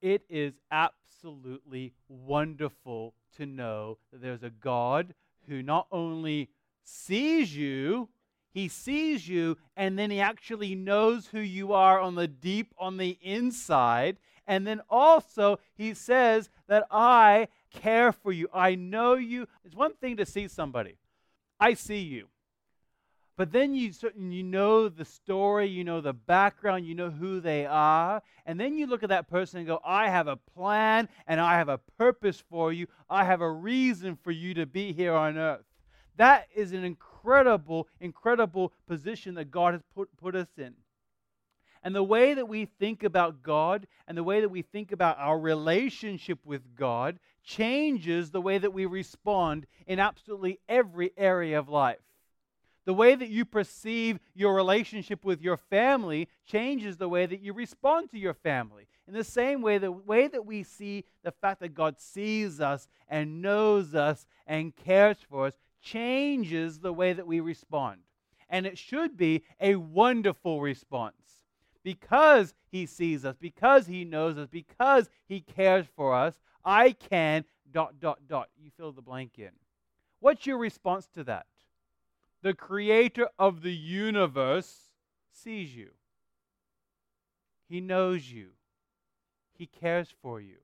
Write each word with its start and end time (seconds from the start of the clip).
it 0.00 0.22
is 0.28 0.54
absolutely 0.70 1.92
wonderful 2.08 3.14
to 3.36 3.46
know 3.46 3.98
that 4.12 4.22
there's 4.22 4.42
a 4.42 4.50
God 4.50 5.14
who 5.48 5.62
not 5.62 5.86
only 5.90 6.50
sees 6.84 7.54
you, 7.54 8.08
he 8.50 8.68
sees 8.68 9.28
you, 9.28 9.56
and 9.76 9.98
then 9.98 10.10
he 10.10 10.20
actually 10.20 10.74
knows 10.74 11.28
who 11.28 11.40
you 11.40 11.72
are 11.72 12.00
on 12.00 12.14
the 12.14 12.26
deep, 12.26 12.74
on 12.78 12.96
the 12.96 13.18
inside. 13.22 14.16
And 14.46 14.66
then 14.66 14.80
also, 14.88 15.60
he 15.76 15.94
says 15.94 16.48
that 16.66 16.86
I 16.90 17.48
care 17.70 18.12
for 18.12 18.32
you. 18.32 18.48
I 18.52 18.74
know 18.74 19.14
you. 19.14 19.46
It's 19.64 19.76
one 19.76 19.94
thing 19.94 20.16
to 20.16 20.26
see 20.26 20.48
somebody. 20.48 20.96
I 21.60 21.74
see 21.74 22.00
you. 22.00 22.28
But 23.38 23.52
then 23.52 23.72
you, 23.72 23.92
you 24.18 24.42
know 24.42 24.88
the 24.88 25.04
story, 25.04 25.68
you 25.68 25.84
know 25.84 26.00
the 26.00 26.12
background, 26.12 26.84
you 26.84 26.96
know 26.96 27.08
who 27.08 27.38
they 27.38 27.66
are. 27.66 28.20
And 28.44 28.58
then 28.58 28.76
you 28.76 28.88
look 28.88 29.04
at 29.04 29.10
that 29.10 29.30
person 29.30 29.58
and 29.58 29.66
go, 29.66 29.78
I 29.84 30.08
have 30.08 30.26
a 30.26 30.34
plan 30.56 31.08
and 31.28 31.40
I 31.40 31.54
have 31.54 31.68
a 31.68 31.78
purpose 31.96 32.42
for 32.50 32.72
you. 32.72 32.88
I 33.08 33.24
have 33.24 33.40
a 33.40 33.48
reason 33.50 34.18
for 34.24 34.32
you 34.32 34.54
to 34.54 34.66
be 34.66 34.92
here 34.92 35.14
on 35.14 35.38
earth. 35.38 35.62
That 36.16 36.48
is 36.52 36.72
an 36.72 36.82
incredible, 36.82 37.86
incredible 38.00 38.72
position 38.88 39.36
that 39.36 39.52
God 39.52 39.74
has 39.74 39.82
put, 39.94 40.08
put 40.16 40.34
us 40.34 40.48
in. 40.58 40.74
And 41.84 41.94
the 41.94 42.02
way 42.02 42.34
that 42.34 42.48
we 42.48 42.64
think 42.64 43.04
about 43.04 43.44
God 43.44 43.86
and 44.08 44.18
the 44.18 44.24
way 44.24 44.40
that 44.40 44.48
we 44.48 44.62
think 44.62 44.90
about 44.90 45.16
our 45.20 45.38
relationship 45.38 46.40
with 46.44 46.74
God 46.74 47.20
changes 47.44 48.32
the 48.32 48.40
way 48.40 48.58
that 48.58 48.72
we 48.72 48.84
respond 48.84 49.64
in 49.86 50.00
absolutely 50.00 50.58
every 50.68 51.12
area 51.16 51.56
of 51.56 51.68
life. 51.68 51.98
The 52.88 52.94
way 52.94 53.14
that 53.14 53.28
you 53.28 53.44
perceive 53.44 54.18
your 54.34 54.54
relationship 54.54 55.22
with 55.22 55.42
your 55.42 55.58
family 55.58 56.26
changes 56.46 56.96
the 56.96 57.06
way 57.06 57.26
that 57.26 57.42
you 57.42 57.52
respond 57.52 58.08
to 58.12 58.18
your 58.18 58.32
family. 58.32 58.88
In 59.06 59.12
the 59.12 59.24
same 59.24 59.60
way, 59.60 59.76
the 59.76 59.92
way 59.92 60.26
that 60.26 60.46
we 60.46 60.62
see 60.62 61.04
the 61.22 61.30
fact 61.30 61.60
that 61.60 61.74
God 61.74 62.00
sees 62.00 62.62
us 62.62 62.88
and 63.06 63.42
knows 63.42 63.94
us 63.94 64.26
and 64.46 64.74
cares 64.74 65.18
for 65.28 65.48
us 65.48 65.58
changes 65.82 66.78
the 66.78 66.94
way 66.94 67.12
that 67.12 67.26
we 67.26 67.40
respond. 67.40 68.00
And 68.48 68.64
it 68.64 68.78
should 68.78 69.18
be 69.18 69.42
a 69.60 69.74
wonderful 69.74 70.62
response. 70.62 71.44
Because 71.82 72.54
He 72.70 72.86
sees 72.86 73.22
us, 73.22 73.36
because 73.38 73.86
He 73.86 74.06
knows 74.06 74.38
us, 74.38 74.48
because 74.50 75.10
He 75.26 75.40
cares 75.42 75.84
for 75.94 76.14
us, 76.14 76.32
I 76.64 76.92
can 76.92 77.44
dot, 77.70 78.00
dot, 78.00 78.20
dot. 78.26 78.48
You 78.56 78.70
fill 78.78 78.92
the 78.92 79.02
blank 79.02 79.32
in. 79.36 79.50
What's 80.20 80.46
your 80.46 80.56
response 80.56 81.06
to 81.16 81.24
that? 81.24 81.44
The 82.42 82.54
creator 82.54 83.28
of 83.38 83.62
the 83.62 83.74
universe, 83.74 84.90
sees 85.32 85.74
you. 85.74 85.90
He 87.68 87.80
knows 87.80 88.30
you. 88.30 88.48
He 89.52 89.66
cares 89.66 90.12
for 90.22 90.40
you. 90.40 90.56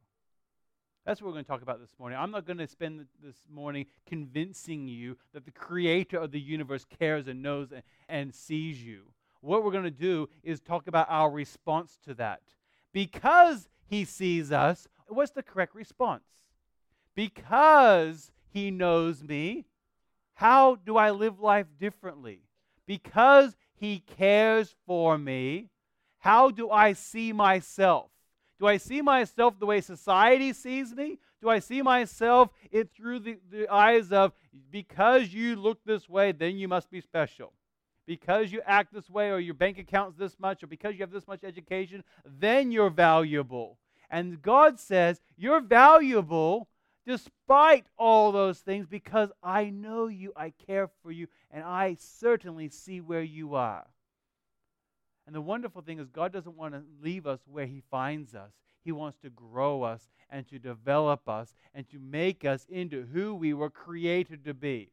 That's 1.05 1.21
what 1.21 1.29
we're 1.29 1.35
going 1.35 1.45
to 1.45 1.51
talk 1.51 1.63
about 1.63 1.81
this 1.81 1.95
morning. 1.99 2.19
I'm 2.19 2.31
not 2.31 2.47
going 2.47 2.59
to 2.59 2.67
spend 2.67 3.07
this 3.23 3.37
morning 3.53 3.87
convincing 4.07 4.89
you 4.89 5.19
that 5.35 5.45
the 5.45 5.51
creator 5.51 6.19
of 6.19 6.31
the 6.31 6.41
universe 6.41 6.87
cares 6.99 7.29
and 7.29 7.43
knows 7.43 7.73
and, 7.73 7.83
and 8.09 8.35
sees 8.35 8.83
you. 8.83 9.03
What 9.43 9.63
we're 9.63 9.73
going 9.73 9.85
to 9.85 9.91
do 9.91 10.31
is 10.43 10.61
talk 10.61 10.87
about 10.87 11.07
our 11.11 11.31
response 11.31 11.99
to 12.07 12.15
that. 12.15 12.41
Because 12.95 13.69
he 13.87 14.07
sees 14.07 14.51
us, 14.51 14.89
what's 15.07 15.33
the 15.33 15.43
correct 15.43 15.75
response? 15.75 16.23
Because 17.15 18.33
he 18.49 18.71
knows 18.71 19.23
me, 19.23 19.67
how 20.35 20.77
do 20.77 20.97
I 20.97 21.11
live 21.11 21.41
life 21.41 21.67
differently? 21.79 22.43
Because 22.87 23.57
He 23.75 24.01
cares 24.01 24.75
for 24.87 25.17
me, 25.17 25.71
how 26.19 26.51
do 26.51 26.71
I 26.71 26.93
see 26.93 27.33
myself? 27.33 28.11
Do 28.59 28.67
I 28.67 28.77
see 28.77 29.03
myself 29.03 29.59
the 29.59 29.67
way 29.67 29.81
society 29.81 30.53
sees 30.53 30.95
me? 30.95 31.19
Do 31.43 31.51
I 31.51 31.59
see 31.59 31.83
myself 31.83 32.51
it 32.71 32.91
through 32.95 33.19
the, 33.21 33.39
the 33.51 33.69
eyes 33.69 34.11
of 34.11 34.33
because 34.71 35.35
you 35.35 35.57
look 35.57 35.85
this 35.85 36.09
way, 36.09 36.33
then 36.33 36.57
you 36.57 36.69
must 36.69 36.91
be 36.91 37.01
special? 37.01 37.53
Because 38.07 38.53
you 38.53 38.63
act 38.65 38.93
this 38.93 39.11
way, 39.11 39.31
or 39.31 39.41
your 39.41 39.55
bank 39.55 39.79
account's 39.79 40.17
this 40.17 40.39
much, 40.39 40.63
or 40.63 40.67
because 40.67 40.95
you 40.95 41.01
have 41.01 41.11
this 41.11 41.27
much 41.27 41.43
education, 41.43 42.05
then 42.25 42.71
you're 42.71 42.91
valuable. 42.91 43.79
And 44.11 44.41
God 44.41 44.79
says, 44.79 45.21
You're 45.37 45.61
valuable 45.61 46.69
despite 47.07 47.87
all 47.97 48.33
those 48.33 48.61
things, 48.61 48.87
because 48.87 49.31
I 49.43 49.71
know 49.71 50.07
you, 50.07 50.33
I 50.37 50.51
care 50.51 50.89
for 51.03 51.13
you, 51.13 51.29
and 51.51 51.63
I 51.63 51.97
certainly 51.99 52.69
see 52.69 53.01
where 53.01 53.23
you 53.23 53.55
are. 53.55 53.87
And 55.27 55.35
the 55.35 55.41
wonderful 55.41 55.83
thing 55.83 55.99
is, 55.99 56.09
God 56.09 56.33
doesn't 56.33 56.57
want 56.57 56.75
to 56.75 56.83
leave 57.03 57.27
us 57.27 57.41
where 57.47 57.67
He 57.67 57.83
finds 57.91 58.35
us. 58.35 58.53
He 58.85 58.93
wants 58.93 59.19
to 59.21 59.31
grow 59.31 59.83
us 59.83 60.11
and 60.29 60.47
to 60.49 60.59
develop 60.59 61.29
us 61.29 61.55
and 61.75 61.89
to 61.91 61.99
make 61.99 62.45
us 62.45 62.67
into 62.69 63.07
who 63.13 63.35
we 63.35 63.55
were 63.55 63.71
created 63.71 64.45
to 64.45 64.53
be. 64.53 64.91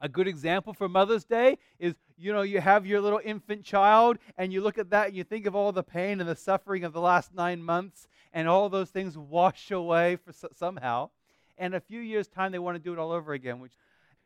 A 0.00 0.08
good 0.08 0.28
example 0.28 0.72
for 0.72 0.88
Mother's 0.88 1.24
Day 1.24 1.58
is 1.78 1.94
you 2.18 2.32
know, 2.32 2.42
you 2.42 2.60
have 2.60 2.86
your 2.86 3.00
little 3.00 3.20
infant 3.22 3.62
child 3.62 4.18
and 4.38 4.52
you 4.52 4.60
look 4.62 4.78
at 4.78 4.90
that 4.90 5.08
and 5.08 5.16
you 5.16 5.24
think 5.24 5.46
of 5.46 5.54
all 5.54 5.72
the 5.72 5.82
pain 5.82 6.20
and 6.20 6.28
the 6.28 6.36
suffering 6.36 6.84
of 6.84 6.92
the 6.92 7.00
last 7.00 7.34
nine 7.34 7.62
months 7.62 8.08
and 8.32 8.48
all 8.48 8.68
those 8.68 8.90
things 8.90 9.18
wash 9.18 9.70
away 9.70 10.16
for 10.16 10.32
somehow. 10.54 11.10
And 11.58 11.74
a 11.74 11.80
few 11.80 12.00
years' 12.00 12.28
time, 12.28 12.52
they 12.52 12.58
want 12.58 12.76
to 12.76 12.82
do 12.82 12.92
it 12.92 12.98
all 12.98 13.12
over 13.12 13.32
again, 13.32 13.60
which 13.60 13.72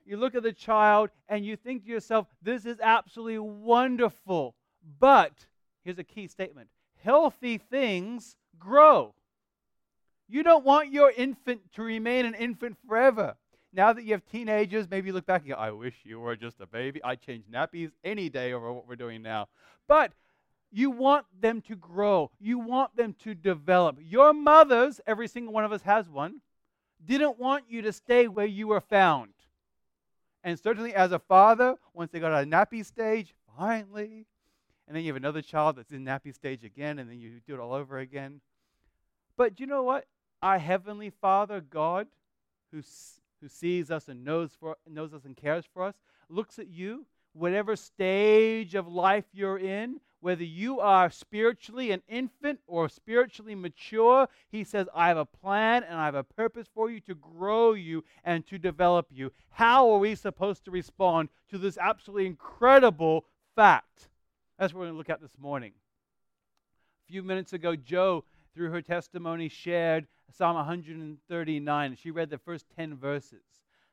you 0.05 0.17
look 0.17 0.35
at 0.35 0.43
the 0.43 0.53
child 0.53 1.11
and 1.29 1.45
you 1.45 1.57
think 1.57 1.85
to 1.85 1.91
yourself, 1.91 2.27
this 2.43 2.65
is 2.65 2.79
absolutely 2.81 3.39
wonderful. 3.39 4.55
But 4.99 5.47
here's 5.85 5.99
a 5.99 6.05
key 6.05 6.27
statement 6.27 6.69
healthy 7.03 7.59
things 7.59 8.37
grow. 8.59 9.15
You 10.29 10.43
don't 10.43 10.65
want 10.65 10.93
your 10.93 11.11
infant 11.11 11.73
to 11.75 11.83
remain 11.83 12.25
an 12.25 12.35
infant 12.35 12.77
forever. 12.87 13.37
Now 13.73 13.93
that 13.93 14.05
you 14.05 14.13
have 14.13 14.25
teenagers, 14.27 14.91
maybe 14.91 15.09
you 15.09 15.13
look 15.13 15.27
back 15.27 15.43
and 15.43 15.51
go, 15.51 15.57
I 15.57 15.71
wish 15.71 15.95
you 16.03 16.19
were 16.19 16.35
just 16.35 16.61
a 16.61 16.67
baby. 16.67 17.01
I 17.05 17.15
change 17.15 17.45
nappies 17.47 17.93
any 18.03 18.29
day 18.29 18.53
over 18.53 18.73
what 18.73 18.89
we're 18.89 18.97
doing 18.97 19.23
now. 19.23 19.49
But 19.87 20.13
you 20.73 20.91
want 20.91 21.27
them 21.41 21.61
to 21.63 21.77
grow. 21.77 22.31
You 22.41 22.59
want 22.59 22.97
them 22.97 23.15
to 23.23 23.35
develop. 23.35 23.99
Your 24.01 24.33
mothers, 24.33 25.01
every 25.07 25.29
single 25.29 25.53
one 25.53 25.65
of 25.65 25.73
us 25.73 25.83
has 25.83 26.09
one, 26.09 26.41
didn't 27.05 27.39
want 27.39 27.65
you 27.69 27.83
to 27.83 27.93
stay 27.93 28.29
where 28.29 28.47
you 28.47 28.69
were 28.69 28.81
found. 28.81 29.31
And 30.43 30.59
certainly 30.59 30.95
as 30.95 31.13
a 31.13 31.19
father, 31.19 31.77
once 31.95 32.11
they 32.11 32.21
got 32.21 32.33
out 32.33 32.43
of 32.43 32.49
nappy 32.49 32.85
stage, 32.85 33.35
finally, 33.57 34.27
and 34.87 34.97
then 34.97 35.05
you 35.05 35.13
have 35.13 35.17
another 35.17 35.43
child 35.43 35.77
that's 35.77 35.93
in 35.93 36.05
nappy 36.05 36.35
stage 36.35 36.65
again, 36.65 36.99
and 36.99 37.09
then 37.09 37.21
you 37.21 37.41
do 37.47 37.55
it 37.55 37.61
all 37.61 37.73
over 37.73 37.99
again. 37.99 38.41
But 39.37 39.61
you 39.61 39.67
know 39.67 39.83
what? 39.83 40.07
Our 40.43 40.59
Heavenly 40.59 41.11
Father, 41.11 41.61
God, 41.61 42.09
who's 42.73 43.20
who 43.41 43.49
sees 43.49 43.91
us 43.91 44.09
and 44.09 44.25
knows, 44.25 44.53
for, 44.59 44.77
knows 44.89 45.13
us 45.15 45.25
and 45.25 45.37
cares 45.37 45.65
for 45.73 45.83
us, 45.83 45.95
looks 46.29 46.59
at 46.59 46.69
you, 46.69 47.07
whatever 47.33 47.77
stage 47.77 48.75
of 48.75 48.89
life 48.89 49.25
you're 49.33 49.59
in, 49.59 50.01
whether 50.21 50.45
you 50.45 50.81
are 50.81 51.11
spiritually 51.11 51.91
an 51.93 52.03
infant 52.09 52.61
or 52.67 52.89
spiritually 52.89 53.55
mature, 53.55 54.29
he 54.51 54.65
says, 54.65 54.87
I 54.95 55.09
have 55.09 55.17
a 55.17 55.25
plan 55.25 55.83
and 55.83 55.99
I 55.99 56.05
have 56.05 56.15
a 56.15 56.23
purpose 56.23 56.67
for 56.75 56.91
you 56.91 57.01
to 57.01 57.15
grow 57.15 57.73
you 57.73 58.05
and 58.25 58.47
to 58.49 58.59
develop 58.59 59.07
you. 59.11 59.33
How 59.51 59.91
are 59.91 59.99
we 59.99 60.15
supposed 60.15 60.65
to 60.67 60.71
respond 60.71 61.31
to 61.51 61.59
this 61.59 61.79
absolutely 61.79 62.27
incredible 62.27 63.25
fact? 63.57 64.09
That's 64.59 64.75
what 64.75 64.81
we're 64.81 64.87
going 64.87 64.95
to 64.95 64.99
look 64.99 65.11
at 65.11 65.23
this 65.23 65.39
morning. 65.39 65.73
A 67.09 67.13
few 67.13 67.23
minutes 67.23 67.55
ago, 67.55 67.75
Joe, 67.75 68.25
through 68.55 68.71
her 68.71 68.83
testimony, 68.83 69.49
shared 69.49 70.07
Psalm 70.33 70.57
139. 70.57 71.97
She 71.97 72.11
read 72.11 72.31
the 72.31 72.39
first 72.39 72.67
10 72.77 72.97
verses. 72.97 73.43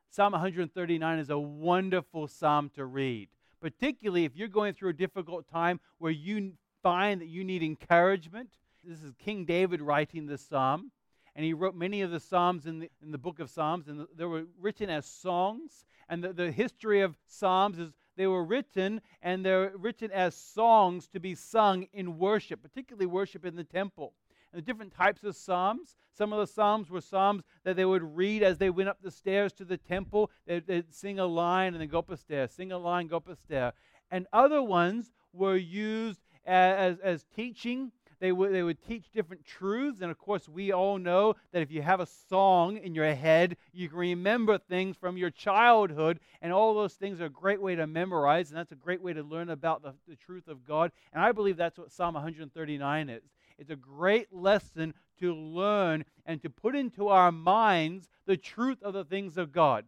Psalm 0.10 0.34
139 0.34 1.20
is 1.20 1.30
a 1.30 1.38
wonderful 1.38 2.28
psalm 2.28 2.70
to 2.76 2.86
read, 2.86 3.30
particularly 3.60 4.26
if 4.26 4.36
you're 4.36 4.48
going 4.48 4.74
through 4.74 4.90
a 4.90 4.94
difficult 4.94 5.48
time 5.48 5.80
where 5.98 6.12
you 6.12 6.54
find 6.82 7.22
that 7.22 7.28
you 7.28 7.44
need 7.44 7.64
encouragement. 7.64 8.50
This 8.84 9.04
is 9.04 9.14
King 9.20 9.46
David 9.46 9.82
writing 9.82 10.26
this 10.26 10.42
psalm, 10.42 10.92
and 11.36 11.44
he 11.44 11.54
wrote 11.54 11.76
many 11.76 12.02
of 12.02 12.12
the 12.12 12.20
psalms 12.20 12.66
in 12.66 12.80
the, 12.80 12.90
in 13.02 13.12
the 13.12 13.18
book 13.18 13.40
of 13.40 13.50
Psalms, 13.50 13.88
and 13.88 14.08
they 14.16 14.26
were 14.26 14.46
written 14.60 14.90
as 14.90 15.06
songs. 15.06 15.86
And 16.10 16.24
the, 16.24 16.32
the 16.32 16.52
history 16.52 17.02
of 17.02 17.18
psalms 17.28 17.80
is 17.80 17.92
they 18.16 18.28
were 18.28 18.44
written 18.44 19.02
and 19.22 19.46
they're 19.46 19.74
written 19.76 20.10
as 20.12 20.36
songs 20.36 21.08
to 21.10 21.20
be 21.20 21.36
sung 21.36 21.88
in 21.94 22.18
worship, 22.18 22.62
particularly 22.62 23.06
worship 23.06 23.46
in 23.46 23.56
the 23.56 23.64
temple 23.64 24.14
and 24.52 24.62
the 24.62 24.66
different 24.66 24.94
types 24.94 25.24
of 25.24 25.36
psalms. 25.36 25.96
Some 26.18 26.34
of 26.34 26.40
the 26.40 26.52
psalms 26.52 26.90
were 26.90 27.02
psalms 27.02 27.44
that 27.64 27.76
they 27.76 27.86
would 27.86 28.16
read 28.16 28.42
as 28.44 28.58
they 28.58 28.70
went 28.70 28.90
up 28.90 28.98
the 29.02 29.12
stairs 29.12 29.54
to 29.54 29.66
the 29.66 29.78
temple. 29.78 30.32
They'd, 30.46 30.66
they'd 30.66 30.94
sing 30.94 31.20
a 31.20 31.26
line 31.26 31.74
and 31.74 31.82
then 31.82 31.90
go 31.90 32.00
up 32.00 32.10
a 32.10 32.18
stair, 32.18 32.48
sing 32.48 32.72
a 32.72 32.78
line, 32.78 33.08
go 33.08 33.18
up 33.18 33.30
a 33.30 33.36
stair. 33.36 33.74
And 34.10 34.26
other 34.34 34.64
ones 34.64 35.12
were 35.34 35.58
used 35.58 36.22
as, 36.46 36.98
as 37.00 37.26
teaching. 37.36 37.92
They 38.20 38.32
would, 38.32 38.52
they 38.52 38.64
would 38.64 38.82
teach 38.82 39.12
different 39.12 39.46
truths. 39.46 40.02
And 40.02 40.10
of 40.10 40.18
course, 40.18 40.50
we 40.50 40.72
all 40.72 40.98
know 40.98 41.36
that 41.52 41.62
if 41.62 41.72
you 41.72 41.84
have 41.84 42.00
a 42.00 42.08
song 42.08 42.78
in 42.78 42.96
your 42.96 43.14
head, 43.14 43.58
you 43.74 43.90
can 43.90 43.98
remember 43.98 44.58
things 44.58 44.98
from 44.98 45.18
your 45.18 45.30
childhood. 45.30 46.20
And 46.42 46.52
all 46.52 46.74
those 46.74 46.96
things 46.96 47.22
are 47.22 47.26
a 47.26 47.30
great 47.30 47.62
way 47.62 47.76
to 47.76 47.86
memorize. 47.86 48.50
And 48.50 48.58
that's 48.58 48.72
a 48.72 48.76
great 48.76 49.02
way 49.02 49.14
to 49.14 49.22
learn 49.22 49.50
about 49.50 49.84
the, 49.84 49.94
the 50.08 50.16
truth 50.16 50.48
of 50.48 50.66
God. 50.66 50.92
And 51.14 51.22
I 51.22 51.32
believe 51.32 51.58
that's 51.58 51.78
what 51.78 51.92
Psalm 51.92 52.16
139 52.16 53.10
is. 53.10 53.22
It's 53.58 53.70
a 53.70 53.76
great 53.76 54.32
lesson 54.32 54.94
to 55.20 55.34
learn 55.34 56.06
and 56.26 56.42
to 56.44 56.50
put 56.50 56.76
into 56.76 57.08
our 57.08 57.32
minds 57.32 58.08
the 58.26 58.38
truth 58.38 58.84
of 58.84 58.94
the 58.94 59.04
things 59.04 59.38
of 59.38 59.52
God. 59.52 59.86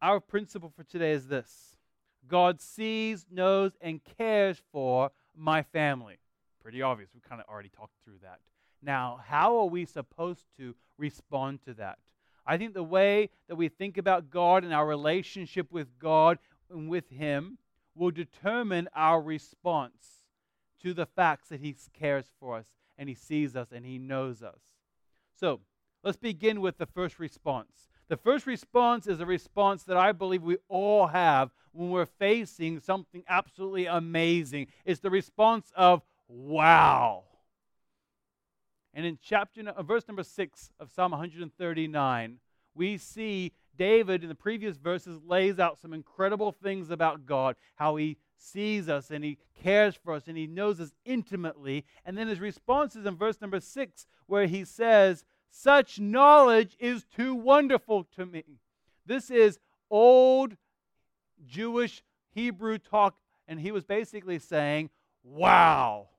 Our 0.00 0.20
principle 0.20 0.72
for 0.76 0.84
today 0.84 1.12
is 1.12 1.26
this 1.26 1.76
God 2.28 2.60
sees, 2.60 3.26
knows, 3.30 3.72
and 3.80 4.00
cares 4.16 4.60
for 4.70 5.10
my 5.34 5.62
family. 5.62 6.18
Pretty 6.62 6.82
obvious. 6.82 7.10
We 7.14 7.20
kind 7.20 7.40
of 7.40 7.48
already 7.48 7.70
talked 7.70 7.94
through 8.04 8.18
that. 8.22 8.40
Now, 8.82 9.20
how 9.26 9.58
are 9.58 9.66
we 9.66 9.84
supposed 9.86 10.44
to 10.58 10.74
respond 10.98 11.60
to 11.64 11.74
that? 11.74 11.98
I 12.46 12.58
think 12.58 12.74
the 12.74 12.82
way 12.82 13.30
that 13.48 13.56
we 13.56 13.68
think 13.68 13.98
about 13.98 14.30
God 14.30 14.64
and 14.64 14.72
our 14.72 14.86
relationship 14.86 15.72
with 15.72 15.98
God 15.98 16.38
and 16.70 16.88
with 16.88 17.08
Him 17.10 17.58
will 17.94 18.10
determine 18.10 18.88
our 18.94 19.20
response 19.20 20.17
to 20.82 20.94
the 20.94 21.06
facts 21.06 21.48
that 21.48 21.60
He 21.60 21.74
cares 21.92 22.26
for 22.38 22.56
us 22.56 22.66
and 22.96 23.08
He 23.08 23.14
sees 23.14 23.56
us 23.56 23.68
and 23.72 23.84
He 23.84 23.98
knows 23.98 24.42
us. 24.42 24.60
So, 25.38 25.60
let's 26.02 26.16
begin 26.16 26.60
with 26.60 26.78
the 26.78 26.86
first 26.86 27.18
response. 27.18 27.88
The 28.08 28.16
first 28.16 28.46
response 28.46 29.06
is 29.06 29.20
a 29.20 29.26
response 29.26 29.84
that 29.84 29.96
I 29.96 30.12
believe 30.12 30.42
we 30.42 30.56
all 30.68 31.08
have 31.08 31.50
when 31.72 31.90
we're 31.90 32.06
facing 32.06 32.80
something 32.80 33.22
absolutely 33.28 33.86
amazing. 33.86 34.68
It's 34.84 35.00
the 35.00 35.10
response 35.10 35.70
of 35.76 36.02
wow. 36.26 37.24
And 38.94 39.04
in 39.04 39.18
chapter 39.22 39.62
uh, 39.68 39.82
verse 39.82 40.08
number 40.08 40.22
6 40.22 40.70
of 40.80 40.90
Psalm 40.90 41.12
139, 41.12 42.38
we 42.74 42.96
see 42.96 43.52
David 43.76 44.22
in 44.22 44.28
the 44.28 44.34
previous 44.34 44.76
verses 44.76 45.20
lays 45.24 45.58
out 45.58 45.78
some 45.78 45.92
incredible 45.92 46.50
things 46.50 46.90
about 46.90 47.26
God, 47.26 47.56
how 47.76 47.96
he 47.96 48.16
sees 48.38 48.88
us 48.88 49.10
and 49.10 49.24
he 49.24 49.38
cares 49.62 49.94
for 49.94 50.14
us 50.14 50.28
and 50.28 50.36
he 50.36 50.46
knows 50.46 50.80
us 50.80 50.94
intimately. 51.04 51.84
And 52.04 52.16
then 52.16 52.28
his 52.28 52.40
response 52.40 52.96
is 52.96 53.04
in 53.04 53.16
verse 53.16 53.40
number 53.40 53.60
6 53.60 54.06
where 54.26 54.46
he 54.46 54.64
says, 54.64 55.24
"Such 55.50 55.98
knowledge 55.98 56.76
is 56.78 57.04
too 57.04 57.34
wonderful 57.34 58.04
to 58.16 58.24
me." 58.24 58.60
This 59.04 59.30
is 59.30 59.58
old 59.90 60.56
Jewish 61.44 62.02
Hebrew 62.30 62.78
talk 62.78 63.18
and 63.46 63.60
he 63.60 63.72
was 63.72 63.84
basically 63.84 64.38
saying, 64.38 64.90
"Wow." 65.22 66.10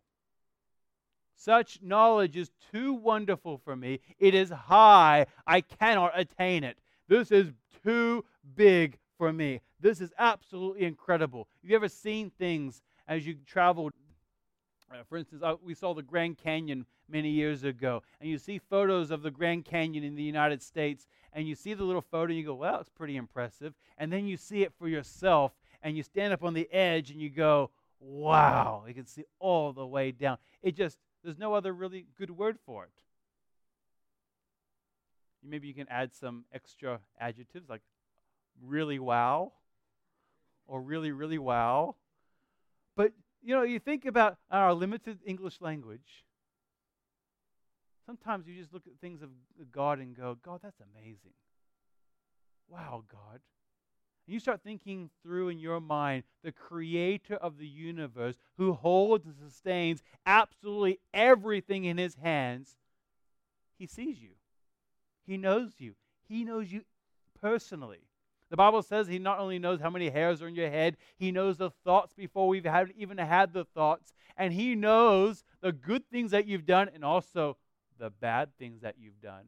Such 1.35 1.81
knowledge 1.81 2.35
is 2.35 2.51
too 2.71 2.93
wonderful 2.93 3.57
for 3.59 3.75
me. 3.75 4.01
It 4.17 4.33
is 4.33 4.49
high. 4.49 5.25
I 5.47 5.61
cannot 5.61 6.19
attain 6.19 6.65
it. 6.65 6.81
This 7.07 7.31
is 7.31 7.53
too 7.81 8.25
big 8.55 8.99
for 9.19 9.31
me. 9.33 9.59
This 9.79 10.01
is 10.01 10.11
absolutely 10.17 10.85
incredible. 10.85 11.47
Have 11.61 11.69
you 11.69 11.75
ever 11.75 11.89
seen 11.89 12.31
things 12.31 12.81
as 13.07 13.27
you 13.27 13.35
traveled? 13.45 13.91
Uh, 14.89 15.03
for 15.07 15.17
instance, 15.17 15.43
uh, 15.43 15.55
we 15.63 15.75
saw 15.75 15.93
the 15.93 16.01
Grand 16.01 16.37
Canyon 16.37 16.85
many 17.07 17.29
years 17.29 17.63
ago, 17.63 18.01
and 18.19 18.29
you 18.29 18.37
see 18.39 18.57
photos 18.57 19.11
of 19.11 19.21
the 19.21 19.29
Grand 19.29 19.65
Canyon 19.65 20.03
in 20.03 20.15
the 20.15 20.23
United 20.23 20.63
States, 20.63 21.05
and 21.33 21.47
you 21.47 21.53
see 21.53 21.73
the 21.73 21.83
little 21.83 22.01
photo, 22.01 22.29
and 22.29 22.37
you 22.37 22.45
go, 22.45 22.55
well, 22.55 22.79
it's 22.79 22.89
pretty 22.89 23.17
impressive. 23.17 23.73
And 23.97 24.11
then 24.11 24.25
you 24.25 24.37
see 24.37 24.63
it 24.63 24.71
for 24.79 24.87
yourself, 24.87 25.51
and 25.83 25.97
you 25.97 26.01
stand 26.01 26.33
up 26.33 26.43
on 26.43 26.53
the 26.53 26.71
edge, 26.71 27.11
and 27.11 27.21
you 27.21 27.29
go, 27.29 27.71
wow, 27.99 28.85
you 28.87 28.93
can 28.93 29.05
see 29.05 29.25
all 29.39 29.73
the 29.73 29.85
way 29.85 30.11
down. 30.11 30.37
It 30.63 30.75
just 30.75 30.97
there's 31.23 31.37
no 31.37 31.53
other 31.53 31.73
really 31.73 32.05
good 32.17 32.31
word 32.31 32.57
for 32.65 32.85
it. 32.85 32.91
Maybe 35.43 35.67
you 35.67 35.73
can 35.73 35.87
add 35.89 36.13
some 36.15 36.45
extra 36.53 36.99
adjectives 37.19 37.69
like 37.69 37.81
really 38.65 38.99
wow 38.99 39.53
or 40.67 40.81
really, 40.81 41.11
really 41.11 41.37
wow. 41.37 41.95
But, 42.95 43.13
you 43.41 43.55
know, 43.55 43.63
you 43.63 43.79
think 43.79 44.05
about 44.05 44.37
our 44.51 44.73
limited 44.73 45.19
English 45.25 45.61
language. 45.61 46.25
Sometimes 48.05 48.47
you 48.47 48.55
just 48.55 48.73
look 48.73 48.87
at 48.87 48.99
things 48.99 49.21
of 49.21 49.29
God 49.71 49.99
and 49.99 50.15
go, 50.15 50.37
God, 50.43 50.59
that's 50.63 50.79
amazing. 50.79 51.33
Wow, 52.67 53.03
God. 53.11 53.39
And 54.25 54.33
you 54.33 54.39
start 54.39 54.61
thinking 54.63 55.09
through 55.23 55.49
in 55.49 55.59
your 55.59 55.79
mind 55.79 56.23
the 56.43 56.51
creator 56.51 57.35
of 57.35 57.57
the 57.57 57.67
universe 57.67 58.35
who 58.57 58.73
holds 58.73 59.25
and 59.25 59.35
sustains 59.35 60.03
absolutely 60.25 60.99
everything 61.13 61.85
in 61.85 61.97
his 61.97 62.15
hands. 62.15 62.77
He 63.77 63.87
sees 63.87 64.21
you, 64.21 64.31
he 65.25 65.37
knows 65.37 65.71
you, 65.79 65.93
he 66.27 66.43
knows 66.43 66.71
you 66.71 66.81
personally. 67.41 68.08
The 68.49 68.57
Bible 68.57 68.81
says 68.81 69.07
he 69.07 69.19
not 69.19 69.39
only 69.39 69.59
knows 69.59 69.79
how 69.79 69.89
many 69.89 70.09
hairs 70.09 70.41
are 70.41 70.47
in 70.47 70.55
your 70.55 70.69
head, 70.69 70.97
he 71.17 71.31
knows 71.31 71.57
the 71.57 71.69
thoughts 71.69 72.13
before 72.13 72.47
we've 72.47 72.65
had, 72.65 72.91
even 72.97 73.17
had 73.17 73.53
the 73.53 73.65
thoughts. 73.65 74.13
And 74.35 74.53
he 74.53 74.75
knows 74.75 75.43
the 75.61 75.71
good 75.71 76.09
things 76.09 76.31
that 76.31 76.47
you've 76.47 76.65
done 76.65 76.89
and 76.93 77.05
also 77.05 77.57
the 77.99 78.09
bad 78.09 78.49
things 78.57 78.81
that 78.81 78.95
you've 78.97 79.21
done. 79.21 79.45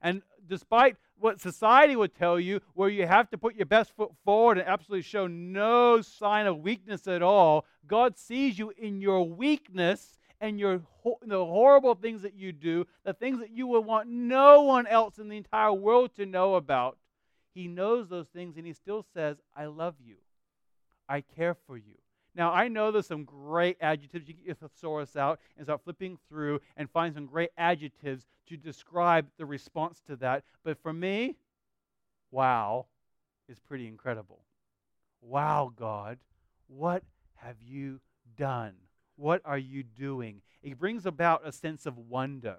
And 0.00 0.22
despite 0.46 0.96
what 1.18 1.40
society 1.40 1.96
would 1.96 2.14
tell 2.14 2.38
you, 2.38 2.60
where 2.74 2.88
you 2.88 3.06
have 3.06 3.30
to 3.30 3.38
put 3.38 3.56
your 3.56 3.66
best 3.66 3.96
foot 3.96 4.10
forward 4.24 4.58
and 4.58 4.68
absolutely 4.68 5.02
show 5.02 5.26
no 5.26 6.00
sign 6.02 6.46
of 6.46 6.58
weakness 6.58 7.06
at 7.06 7.22
all, 7.22 7.66
God 7.86 8.18
sees 8.18 8.58
you 8.58 8.72
in 8.76 9.00
your 9.00 9.28
weakness 9.28 10.18
and 10.40 10.58
your 10.58 10.82
the 11.22 11.44
horrible 11.44 11.94
things 11.94 12.22
that 12.22 12.34
you 12.34 12.52
do, 12.52 12.86
the 13.04 13.14
things 13.14 13.38
that 13.38 13.50
you 13.50 13.66
would 13.66 13.84
want 13.84 14.08
no 14.08 14.62
one 14.62 14.86
else 14.86 15.18
in 15.18 15.28
the 15.28 15.36
entire 15.36 15.72
world 15.72 16.14
to 16.16 16.26
know 16.26 16.54
about. 16.54 16.98
He 17.54 17.68
knows 17.68 18.08
those 18.08 18.26
things 18.28 18.56
and 18.56 18.66
he 18.66 18.72
still 18.72 19.04
says, 19.14 19.36
I 19.56 19.66
love 19.66 19.94
you. 20.04 20.16
I 21.08 21.20
care 21.20 21.54
for 21.66 21.76
you. 21.76 21.94
Now, 22.34 22.52
I 22.52 22.66
know 22.66 22.90
there's 22.90 23.06
some 23.06 23.24
great 23.24 23.76
adjectives. 23.80 24.26
You 24.26 24.34
get 24.34 24.46
your 24.46 24.56
thesaurus 24.56 25.14
out 25.14 25.38
and 25.56 25.66
start 25.66 25.82
flipping 25.84 26.18
through 26.28 26.60
and 26.76 26.90
find 26.90 27.14
some 27.14 27.26
great 27.26 27.50
adjectives 27.56 28.26
to 28.48 28.56
describe 28.56 29.26
the 29.38 29.46
response 29.46 30.00
to 30.08 30.16
that. 30.16 30.42
But 30.64 30.78
for 30.82 30.92
me, 30.92 31.36
wow 32.32 32.86
is 33.48 33.60
pretty 33.60 33.86
incredible. 33.86 34.40
Wow, 35.20 35.72
God, 35.74 36.18
what 36.66 37.04
have 37.36 37.56
you 37.62 38.00
done? 38.36 38.74
What 39.16 39.40
are 39.44 39.58
you 39.58 39.82
doing? 39.82 40.42
It 40.62 40.78
brings 40.78 41.06
about 41.06 41.46
a 41.46 41.52
sense 41.52 41.86
of 41.86 41.96
wonder. 41.96 42.58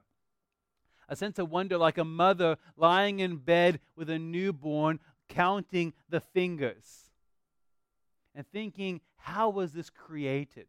A 1.08 1.16
sense 1.16 1.40
of 1.40 1.50
wonder, 1.50 1.78
like 1.78 1.98
a 1.98 2.06
mother 2.06 2.58
lying 2.78 3.20
in 3.20 3.38
bed 3.38 3.80
with 3.96 4.10
a 4.10 4.20
newborn, 4.20 5.00
counting 5.28 5.94
the 6.10 6.20
fingers 6.20 7.06
and 8.36 8.46
thinking, 8.48 9.02
how 9.18 9.50
was 9.50 9.72
this 9.72 9.90
created? 9.90 10.68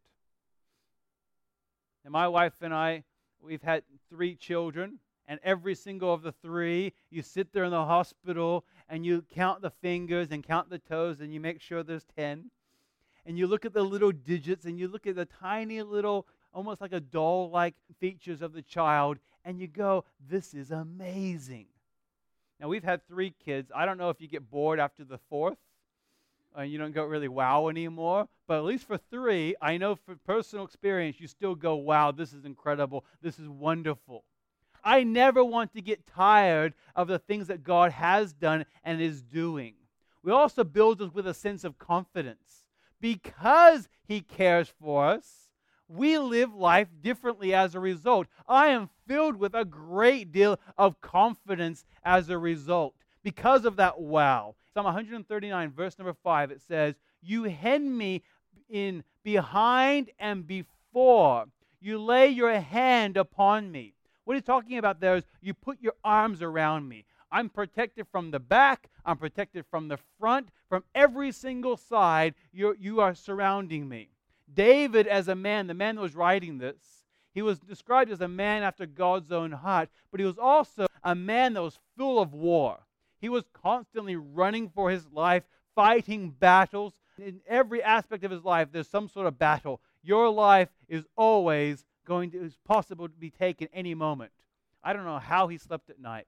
And 2.03 2.11
my 2.11 2.27
wife 2.27 2.53
and 2.61 2.73
I, 2.73 3.03
we've 3.41 3.61
had 3.61 3.83
three 4.09 4.35
children, 4.35 4.99
and 5.27 5.39
every 5.43 5.75
single 5.75 6.13
of 6.13 6.21
the 6.21 6.31
three, 6.31 6.93
you 7.09 7.21
sit 7.21 7.51
there 7.51 7.65
in 7.65 7.71
the 7.71 7.85
hospital 7.85 8.63
and 8.87 9.05
you 9.05 9.25
count 9.33 9.61
the 9.61 9.69
fingers 9.69 10.29
and 10.31 10.41
count 10.41 10.69
the 10.69 10.79
toes 10.79 11.19
and 11.19 11.33
you 11.33 11.41
make 11.41 11.59
sure 11.59 11.83
there's 11.83 12.05
10. 12.15 12.49
And 13.25 13.37
you 13.37 13.45
look 13.45 13.65
at 13.65 13.73
the 13.73 13.83
little 13.83 14.13
digits 14.13 14.63
and 14.63 14.79
you 14.79 14.87
look 14.87 15.05
at 15.05 15.17
the 15.17 15.25
tiny 15.25 15.81
little, 15.81 16.27
almost 16.53 16.81
like 16.81 16.93
a 16.93 16.99
doll 16.99 17.49
like 17.49 17.75
features 17.99 18.41
of 18.41 18.53
the 18.53 18.61
child, 18.61 19.17
and 19.45 19.59
you 19.59 19.67
go, 19.67 20.05
This 20.29 20.53
is 20.53 20.71
amazing. 20.71 21.67
Now, 22.59 22.67
we've 22.67 22.83
had 22.83 23.07
three 23.07 23.33
kids. 23.45 23.71
I 23.75 23.85
don't 23.85 23.97
know 23.97 24.09
if 24.09 24.19
you 24.19 24.27
get 24.27 24.49
bored 24.49 24.79
after 24.79 25.03
the 25.03 25.19
fourth 25.29 25.59
and 26.55 26.71
you 26.71 26.77
don't 26.77 26.93
go 26.93 27.03
really 27.03 27.27
wow 27.27 27.67
anymore. 27.67 28.27
But 28.47 28.57
at 28.57 28.63
least 28.63 28.87
for 28.87 28.97
three, 28.97 29.55
I 29.61 29.77
know 29.77 29.95
from 29.95 30.19
personal 30.25 30.65
experience, 30.65 31.19
you 31.19 31.27
still 31.27 31.53
go, 31.53 31.75
wow, 31.75 32.11
this 32.11 32.33
is 32.33 32.45
incredible. 32.45 33.05
This 33.21 33.37
is 33.39 33.47
wonderful. 33.47 34.23
I 34.83 35.03
never 35.03 35.43
want 35.43 35.73
to 35.73 35.81
get 35.81 36.07
tired 36.07 36.73
of 36.95 37.07
the 37.07 37.19
things 37.19 37.47
that 37.47 37.63
God 37.63 37.91
has 37.91 38.33
done 38.33 38.65
and 38.83 39.01
is 39.01 39.21
doing. 39.21 39.75
We 40.23 40.31
also 40.31 40.63
build 40.63 41.01
us 41.01 41.13
with 41.13 41.27
a 41.27 41.33
sense 41.33 41.63
of 41.63 41.77
confidence. 41.77 42.65
Because 42.99 43.87
He 44.07 44.21
cares 44.21 44.73
for 44.81 45.05
us, 45.05 45.46
we 45.87 46.17
live 46.17 46.53
life 46.53 46.87
differently 47.01 47.53
as 47.53 47.75
a 47.75 47.79
result. 47.79 48.27
I 48.47 48.67
am 48.67 48.89
filled 49.07 49.37
with 49.37 49.55
a 49.55 49.65
great 49.65 50.31
deal 50.31 50.59
of 50.77 51.01
confidence 51.01 51.85
as 52.03 52.29
a 52.29 52.37
result 52.37 52.93
because 53.23 53.65
of 53.65 53.77
that 53.77 53.99
wow. 53.99 54.55
Psalm 54.73 54.85
139, 54.85 55.71
verse 55.71 55.97
number 55.97 56.15
5, 56.23 56.51
it 56.51 56.61
says, 56.67 56.95
You 57.21 57.43
hem 57.43 57.97
me 57.97 58.21
in 58.69 59.03
behind 59.23 60.11
and 60.19 60.45
before. 60.45 61.45
You 61.79 61.99
lay 61.99 62.27
your 62.27 62.59
hand 62.59 63.17
upon 63.17 63.71
me. 63.71 63.93
What 64.25 64.35
he's 64.35 64.43
talking 64.43 64.77
about 64.77 64.99
there 64.99 65.15
is 65.15 65.23
you 65.41 65.53
put 65.53 65.81
your 65.81 65.93
arms 66.03 66.41
around 66.41 66.87
me. 66.89 67.05
I'm 67.31 67.49
protected 67.49 68.07
from 68.11 68.31
the 68.31 68.39
back. 68.39 68.89
I'm 69.05 69.17
protected 69.17 69.65
from 69.69 69.87
the 69.87 69.97
front. 70.19 70.49
From 70.69 70.83
every 70.93 71.31
single 71.31 71.77
side, 71.77 72.35
you're, 72.51 72.75
you 72.75 72.99
are 72.99 73.15
surrounding 73.15 73.87
me. 73.87 74.09
David, 74.51 75.07
as 75.07 75.27
a 75.27 75.35
man, 75.35 75.67
the 75.67 75.73
man 75.73 75.95
that 75.95 76.01
was 76.01 76.15
writing 76.15 76.57
this, 76.57 77.03
he 77.33 77.41
was 77.41 77.59
described 77.59 78.09
as 78.09 78.21
a 78.21 78.27
man 78.27 78.63
after 78.63 78.85
God's 78.85 79.31
own 79.31 79.51
heart, 79.51 79.89
but 80.09 80.19
he 80.19 80.25
was 80.25 80.37
also 80.37 80.87
a 81.03 81.13
man 81.13 81.53
that 81.53 81.61
was 81.61 81.77
full 81.95 82.19
of 82.19 82.33
war. 82.33 82.79
He 83.19 83.29
was 83.29 83.43
constantly 83.53 84.15
running 84.15 84.69
for 84.69 84.89
his 84.89 85.07
life, 85.11 85.43
fighting 85.75 86.31
battles. 86.31 86.99
In 87.19 87.41
every 87.47 87.83
aspect 87.83 88.23
of 88.23 88.31
his 88.31 88.43
life, 88.43 88.69
there's 88.71 88.87
some 88.87 89.07
sort 89.07 89.27
of 89.27 89.37
battle. 89.37 89.81
your 90.01 90.29
life 90.29 90.69
is 90.87 91.05
always 91.15 91.85
going 92.05 92.31
to, 92.31 92.43
is 92.43 92.57
possible 92.65 93.07
to 93.07 93.13
be 93.13 93.29
taken 93.29 93.67
any 93.73 93.93
moment. 93.93 94.31
I 94.83 94.93
don't 94.93 95.05
know 95.05 95.19
how 95.19 95.47
he 95.47 95.57
slept 95.57 95.89
at 95.89 95.99
night. 95.99 96.27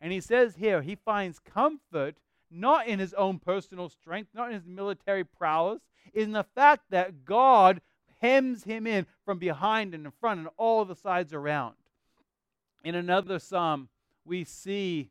And 0.00 0.12
he 0.12 0.20
says 0.20 0.56
here, 0.56 0.82
he 0.82 0.96
finds 0.96 1.38
comfort 1.38 2.16
not 2.52 2.86
in 2.86 2.98
his 2.98 3.14
own 3.14 3.38
personal 3.38 3.88
strength, 3.88 4.30
not 4.34 4.48
in 4.48 4.54
his 4.54 4.66
military 4.66 5.24
prowess, 5.24 5.80
in 6.14 6.32
the 6.32 6.44
fact 6.44 6.84
that 6.90 7.24
God 7.24 7.80
hems 8.20 8.64
him 8.64 8.86
in 8.86 9.06
from 9.24 9.38
behind 9.38 9.94
and 9.94 10.06
in 10.06 10.12
front 10.12 10.40
and 10.40 10.48
all 10.56 10.84
the 10.84 10.94
sides 10.94 11.32
around. 11.32 11.74
In 12.84 12.94
another 12.94 13.38
psalm, 13.38 13.88
we 14.24 14.44
see 14.44 15.10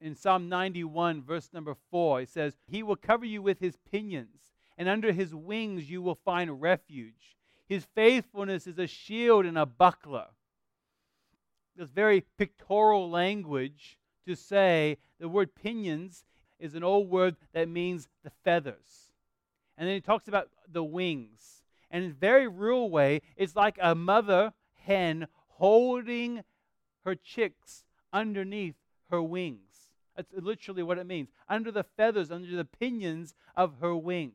in 0.00 0.14
Psalm 0.14 0.48
91, 0.48 1.22
verse 1.22 1.50
number 1.52 1.74
4, 1.90 2.22
it 2.22 2.28
says, 2.28 2.56
He 2.66 2.82
will 2.82 2.96
cover 2.96 3.24
you 3.24 3.42
with 3.42 3.58
his 3.58 3.76
pinions, 3.90 4.52
and 4.76 4.88
under 4.88 5.12
his 5.12 5.34
wings 5.34 5.90
you 5.90 6.00
will 6.00 6.14
find 6.14 6.62
refuge. 6.62 7.36
His 7.68 7.86
faithfulness 7.94 8.66
is 8.66 8.78
a 8.78 8.86
shield 8.86 9.44
and 9.44 9.58
a 9.58 9.66
buckler. 9.66 10.28
This 11.76 11.90
very 11.90 12.24
pictorial 12.38 13.10
language 13.10 13.98
to 14.26 14.36
say 14.36 14.98
the 15.18 15.28
word 15.28 15.54
pinions 15.54 16.24
is 16.58 16.74
an 16.74 16.82
old 16.82 17.08
word 17.08 17.36
that 17.52 17.68
means 17.68 18.08
the 18.24 18.30
feathers. 18.44 19.12
And 19.76 19.86
then 19.88 19.94
he 19.94 20.00
talks 20.00 20.28
about 20.28 20.48
the 20.70 20.84
wings. 20.84 21.62
And 21.90 22.04
in 22.04 22.10
a 22.10 22.14
very 22.14 22.48
real 22.48 22.90
way, 22.90 23.22
it's 23.36 23.56
like 23.56 23.78
a 23.80 23.94
mother 23.94 24.52
hen 24.74 25.28
holding 25.48 26.42
her 27.04 27.14
chicks 27.14 27.84
underneath 28.12 28.76
her 29.10 29.22
wings. 29.22 29.88
That's 30.16 30.32
literally 30.32 30.82
what 30.82 30.98
it 30.98 31.06
means. 31.06 31.28
Under 31.48 31.70
the 31.70 31.84
feathers, 31.84 32.30
under 32.30 32.54
the 32.56 32.64
pinions 32.64 33.34
of 33.56 33.74
her 33.80 33.96
wings. 33.96 34.34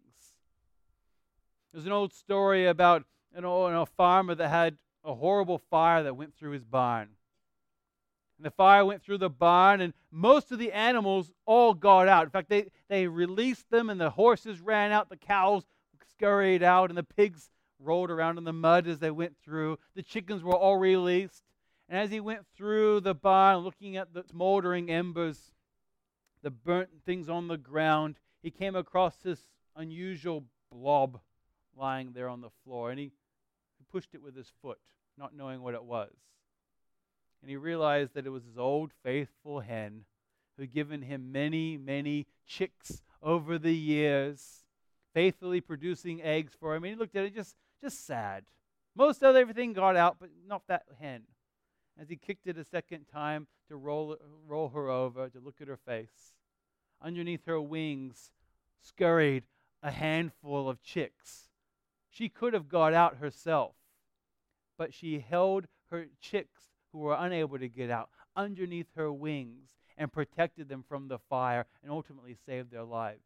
There's 1.73 1.85
an 1.85 1.91
old 1.91 2.13
story 2.13 2.67
about 2.67 3.03
an 3.35 3.45
old, 3.45 3.73
a 3.73 3.85
farmer 3.85 4.35
that 4.35 4.49
had 4.49 4.77
a 5.03 5.15
horrible 5.15 5.57
fire 5.57 6.03
that 6.03 6.15
went 6.15 6.35
through 6.35 6.51
his 6.51 6.63
barn. 6.63 7.09
And 8.37 8.45
the 8.45 8.51
fire 8.51 8.83
went 8.85 9.03
through 9.03 9.19
the 9.19 9.29
barn, 9.29 9.81
and 9.81 9.93
most 10.11 10.51
of 10.51 10.59
the 10.59 10.71
animals 10.71 11.31
all 11.45 11.73
got 11.73 12.07
out. 12.07 12.25
In 12.25 12.29
fact, 12.29 12.49
they, 12.49 12.71
they 12.89 13.07
released 13.07 13.69
them, 13.69 13.89
and 13.89 13.99
the 13.99 14.09
horses 14.09 14.59
ran 14.59 14.91
out, 14.91 15.09
the 15.09 15.17
cows 15.17 15.63
scurried 16.09 16.63
out, 16.63 16.89
and 16.89 16.97
the 16.97 17.03
pigs 17.03 17.49
rolled 17.79 18.09
around 18.09 18.37
in 18.37 18.43
the 18.43 18.53
mud 18.53 18.87
as 18.87 18.99
they 18.99 19.11
went 19.11 19.35
through. 19.43 19.77
The 19.95 20.03
chickens 20.03 20.43
were 20.43 20.55
all 20.55 20.77
released. 20.77 21.43
And 21.89 21.99
as 21.99 22.11
he 22.11 22.19
went 22.19 22.45
through 22.55 23.01
the 23.01 23.13
barn, 23.13 23.59
looking 23.59 23.97
at 23.97 24.13
the 24.13 24.23
smoldering 24.23 24.89
embers, 24.89 25.51
the 26.41 26.49
burnt 26.51 26.89
things 27.05 27.29
on 27.29 27.47
the 27.47 27.57
ground, 27.57 28.19
he 28.41 28.51
came 28.51 28.75
across 28.75 29.15
this 29.17 29.39
unusual 29.75 30.45
blob 30.71 31.19
lying 31.75 32.11
there 32.13 32.29
on 32.29 32.41
the 32.41 32.49
floor. 32.63 32.89
And 32.89 32.99
he, 32.99 33.11
he 33.77 33.85
pushed 33.91 34.13
it 34.13 34.21
with 34.21 34.35
his 34.35 34.51
foot, 34.61 34.79
not 35.17 35.35
knowing 35.35 35.61
what 35.61 35.73
it 35.73 35.83
was. 35.83 36.11
And 37.43 37.49
he 37.49 37.57
realized 37.57 38.13
that 38.13 38.25
it 38.25 38.29
was 38.29 38.45
his 38.45 38.57
old 38.57 38.91
faithful 39.03 39.59
hen 39.59 40.05
who 40.55 40.63
had 40.63 40.71
given 40.71 41.01
him 41.01 41.33
many, 41.33 41.75
many 41.75 42.25
chicks 42.47 43.01
over 43.21 43.59
the 43.59 43.75
years, 43.75 44.63
faithfully 45.13 45.59
producing 45.59 46.21
eggs 46.21 46.53
for 46.57 46.73
him. 46.73 46.85
And 46.85 46.93
he 46.93 46.97
looked 46.97 47.17
at 47.17 47.25
it 47.25 47.35
just, 47.35 47.57
just 47.81 48.07
sad. 48.07 48.45
Most 48.95 49.23
of 49.23 49.35
everything 49.35 49.73
got 49.73 49.97
out, 49.97 50.15
but 50.21 50.29
not 50.47 50.61
that 50.67 50.85
hen 51.01 51.23
as 51.99 52.07
he 52.07 52.15
kicked 52.15 52.47
it 52.47 52.57
a 52.57 52.63
second 52.63 53.07
time 53.11 53.47
to 53.67 53.75
roll, 53.75 54.17
roll 54.47 54.69
her 54.69 54.89
over, 54.89 55.27
to 55.27 55.39
look 55.41 55.59
at 55.59 55.67
her 55.67 55.75
face. 55.77 56.35
Underneath 57.01 57.45
her 57.45 57.59
wings 57.59 58.31
scurried 58.81 59.43
a 59.81 59.91
handful 59.91 60.69
of 60.69 60.81
chicks. 60.81 61.49
She 62.09 62.29
could 62.29 62.53
have 62.53 62.69
got 62.69 62.93
out 62.93 63.17
herself, 63.17 63.75
but 64.77 64.93
she 64.93 65.19
held 65.19 65.67
her 65.91 66.07
chicks 66.21 66.72
who 66.93 66.99
were 66.99 67.17
unable 67.19 67.59
to 67.59 67.67
get 67.67 67.89
out 67.89 68.09
underneath 68.35 68.87
her 68.95 69.11
wings 69.11 69.67
and 69.97 70.13
protected 70.13 70.69
them 70.69 70.85
from 70.87 71.07
the 71.07 71.19
fire 71.19 71.65
and 71.81 71.91
ultimately 71.91 72.37
saved 72.45 72.71
their 72.71 72.83
lives. 72.83 73.25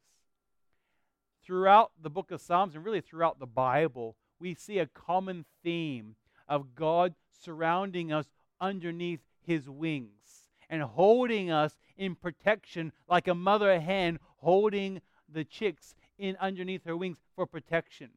Throughout 1.46 1.92
the 2.02 2.10
book 2.10 2.32
of 2.32 2.42
Psalms 2.42 2.76
and 2.76 2.84
really 2.84 3.02
throughout 3.02 3.40
the 3.40 3.46
Bible, 3.46 4.16
we 4.40 4.54
see 4.54 4.80
a 4.80 4.88
common 4.88 5.46
theme 5.64 6.16
of 6.48 6.76
God 6.76 7.14
surrounding 7.32 8.12
us 8.12 8.28
underneath 8.60 9.22
his 9.46 9.70
wings 9.70 10.50
and 10.70 10.82
holding 10.82 11.52
us 11.52 11.78
in 11.96 12.16
protection 12.16 12.92
like 13.08 13.28
a 13.28 13.36
mother 13.36 13.80
hen 13.80 14.20
holding 14.38 15.02
the 15.32 15.44
chicks 15.44 15.96
in 16.18 16.36
underneath 16.40 16.84
her 16.86 16.98
wings 16.98 17.18
for 17.36 17.46
protection. 17.46 18.10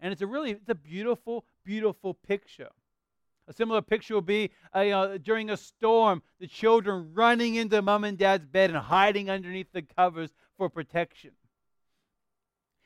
And 0.00 0.12
it's 0.12 0.22
a 0.22 0.26
really 0.26 0.52
it's 0.52 0.68
a 0.68 0.74
beautiful, 0.74 1.44
beautiful 1.64 2.14
picture. 2.14 2.70
A 3.46 3.52
similar 3.52 3.82
picture 3.82 4.14
will 4.14 4.22
be 4.22 4.50
uh, 4.72 5.18
during 5.18 5.50
a 5.50 5.56
storm, 5.56 6.22
the 6.40 6.46
children 6.46 7.10
running 7.12 7.56
into 7.56 7.82
mom 7.82 8.04
and 8.04 8.16
dad's 8.16 8.46
bed 8.46 8.70
and 8.70 8.78
hiding 8.78 9.28
underneath 9.28 9.72
the 9.72 9.82
covers 9.82 10.30
for 10.56 10.70
protection. 10.70 11.32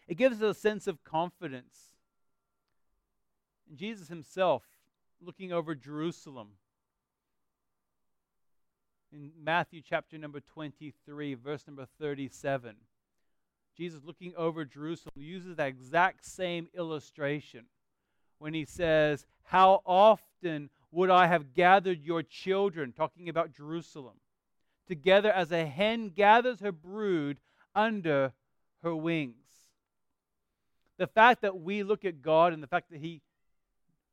It 0.08 0.16
gives 0.16 0.42
us 0.42 0.56
a 0.56 0.60
sense 0.60 0.86
of 0.86 1.04
confidence. 1.04 1.76
And 3.68 3.78
Jesus 3.78 4.08
himself 4.08 4.62
looking 5.20 5.52
over 5.52 5.74
Jerusalem. 5.74 6.48
In 9.12 9.30
Matthew 9.42 9.80
chapter 9.86 10.18
number 10.18 10.40
23, 10.40 11.34
verse 11.34 11.66
number 11.66 11.86
37, 12.00 12.74
Jesus 13.76 14.02
looking 14.04 14.34
over 14.36 14.64
Jerusalem 14.64 15.14
uses 15.16 15.56
that 15.56 15.68
exact 15.68 16.26
same 16.26 16.68
illustration 16.74 17.66
when 18.38 18.54
he 18.54 18.64
says, 18.64 19.26
How 19.44 19.82
often 19.84 20.70
would 20.90 21.10
I 21.10 21.26
have 21.26 21.54
gathered 21.54 22.02
your 22.02 22.22
children, 22.22 22.92
talking 22.92 23.28
about 23.28 23.52
Jerusalem, 23.52 24.16
together 24.86 25.30
as 25.30 25.52
a 25.52 25.66
hen 25.66 26.10
gathers 26.10 26.60
her 26.60 26.72
brood 26.72 27.38
under 27.74 28.32
her 28.82 28.96
wings? 28.96 29.34
The 30.96 31.06
fact 31.06 31.42
that 31.42 31.60
we 31.60 31.82
look 31.82 32.04
at 32.04 32.22
God 32.22 32.52
and 32.52 32.62
the 32.62 32.66
fact 32.66 32.90
that 32.90 33.00
He 33.00 33.22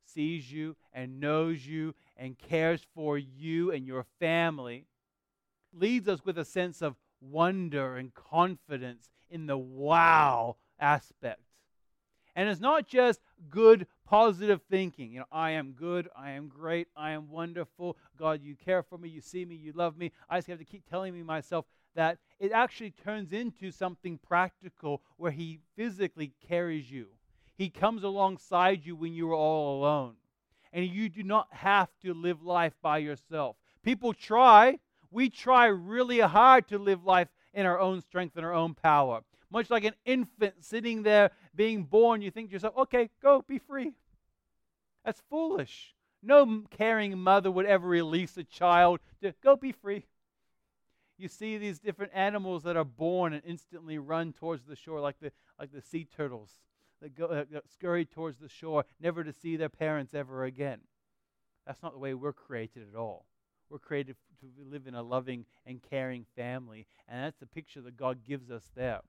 sees 0.04 0.50
you 0.50 0.76
and 0.92 1.20
knows 1.20 1.66
you 1.66 1.94
and 2.16 2.38
cares 2.38 2.86
for 2.94 3.18
you 3.18 3.72
and 3.72 3.86
your 3.86 4.06
family 4.18 4.86
leads 5.72 6.08
us 6.08 6.24
with 6.24 6.38
a 6.38 6.44
sense 6.44 6.80
of 6.80 6.96
wonder 7.20 7.96
and 7.96 8.14
confidence 8.14 9.10
in 9.30 9.46
the 9.46 9.58
wow 9.58 10.56
aspect. 10.78 11.40
And 12.36 12.50
it's 12.50 12.60
not 12.60 12.86
just 12.86 13.20
good, 13.48 13.86
positive 14.04 14.60
thinking. 14.70 15.10
You 15.10 15.20
know, 15.20 15.26
I 15.32 15.52
am 15.52 15.72
good, 15.72 16.08
I 16.14 16.32
am 16.32 16.48
great, 16.48 16.86
I 16.94 17.12
am 17.12 17.30
wonderful. 17.30 17.96
God, 18.18 18.42
you 18.42 18.54
care 18.54 18.82
for 18.82 18.98
me, 18.98 19.08
you 19.08 19.22
see 19.22 19.46
me, 19.46 19.54
you 19.56 19.72
love 19.72 19.96
me. 19.96 20.12
I 20.28 20.36
just 20.36 20.48
have 20.48 20.58
to 20.58 20.64
keep 20.64 20.88
telling 20.88 21.14
me 21.14 21.22
myself 21.22 21.64
that 21.94 22.18
it 22.38 22.52
actually 22.52 22.90
turns 22.90 23.32
into 23.32 23.70
something 23.70 24.18
practical 24.18 25.00
where 25.16 25.32
He 25.32 25.60
physically 25.76 26.34
carries 26.46 26.90
you. 26.90 27.06
He 27.56 27.70
comes 27.70 28.04
alongside 28.04 28.84
you 28.84 28.94
when 28.94 29.14
you 29.14 29.30
are 29.30 29.34
all 29.34 29.78
alone. 29.78 30.16
And 30.74 30.84
you 30.84 31.08
do 31.08 31.22
not 31.22 31.48
have 31.52 31.88
to 32.02 32.12
live 32.12 32.42
life 32.42 32.74
by 32.82 32.98
yourself. 32.98 33.56
People 33.82 34.12
try. 34.12 34.78
We 35.10 35.30
try 35.30 35.66
really 35.66 36.20
hard 36.20 36.68
to 36.68 36.78
live 36.78 37.02
life 37.02 37.28
in 37.54 37.64
our 37.64 37.80
own 37.80 38.02
strength 38.02 38.36
and 38.36 38.44
our 38.44 38.52
own 38.52 38.74
power. 38.74 39.22
Much 39.50 39.70
like 39.70 39.84
an 39.84 39.94
infant 40.04 40.54
sitting 40.60 41.02
there 41.02 41.30
being 41.56 41.84
born, 41.84 42.22
you 42.22 42.30
think 42.30 42.50
to 42.50 42.52
yourself, 42.52 42.76
okay, 42.76 43.10
go, 43.22 43.44
be 43.46 43.58
free. 43.58 43.92
That's 45.04 45.22
foolish. 45.30 45.94
No 46.22 46.64
caring 46.70 47.18
mother 47.18 47.50
would 47.50 47.66
ever 47.66 47.86
release 47.86 48.36
a 48.36 48.44
child 48.44 49.00
to 49.22 49.34
go 49.42 49.56
be 49.56 49.72
free. 49.72 50.06
You 51.18 51.28
see 51.28 51.56
these 51.56 51.78
different 51.78 52.12
animals 52.14 52.64
that 52.64 52.76
are 52.76 52.84
born 52.84 53.32
and 53.32 53.42
instantly 53.46 53.98
run 53.98 54.32
towards 54.32 54.64
the 54.64 54.76
shore, 54.76 55.00
like 55.00 55.18
the, 55.20 55.32
like 55.58 55.72
the 55.72 55.80
sea 55.80 56.04
turtles 56.04 56.50
that, 57.00 57.16
go, 57.16 57.26
uh, 57.26 57.44
scurry 57.72 58.04
towards 58.04 58.38
the 58.38 58.48
shore, 58.48 58.84
never 59.00 59.24
to 59.24 59.32
see 59.32 59.56
their 59.56 59.68
parents 59.68 60.14
ever 60.14 60.44
again. 60.44 60.80
That's 61.66 61.82
not 61.82 61.92
the 61.92 61.98
way 61.98 62.14
we're 62.14 62.32
created 62.32 62.86
at 62.92 62.98
all. 62.98 63.26
We're 63.70 63.78
created 63.78 64.16
to 64.40 64.46
live 64.70 64.86
in 64.86 64.94
a 64.94 65.02
loving 65.02 65.46
and 65.64 65.82
caring 65.82 66.26
family, 66.36 66.86
and 67.08 67.24
that's 67.24 67.38
the 67.38 67.46
picture 67.46 67.80
that 67.82 67.96
God 67.96 68.24
gives 68.24 68.50
us 68.50 68.70
there. 68.74 69.00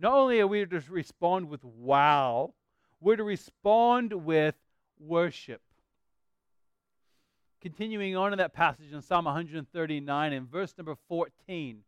Not 0.00 0.12
only 0.12 0.40
are 0.40 0.46
we 0.46 0.64
to 0.64 0.82
respond 0.88 1.48
with 1.48 1.64
wow, 1.64 2.54
we're 3.00 3.16
to 3.16 3.24
respond 3.24 4.12
with 4.12 4.54
worship. 4.98 5.60
Continuing 7.60 8.16
on 8.16 8.32
in 8.32 8.38
that 8.38 8.52
passage 8.52 8.92
in 8.92 9.02
Psalm 9.02 9.24
139, 9.24 10.32
in 10.32 10.46
verse 10.46 10.74
number 10.78 10.94
14, 11.08 11.82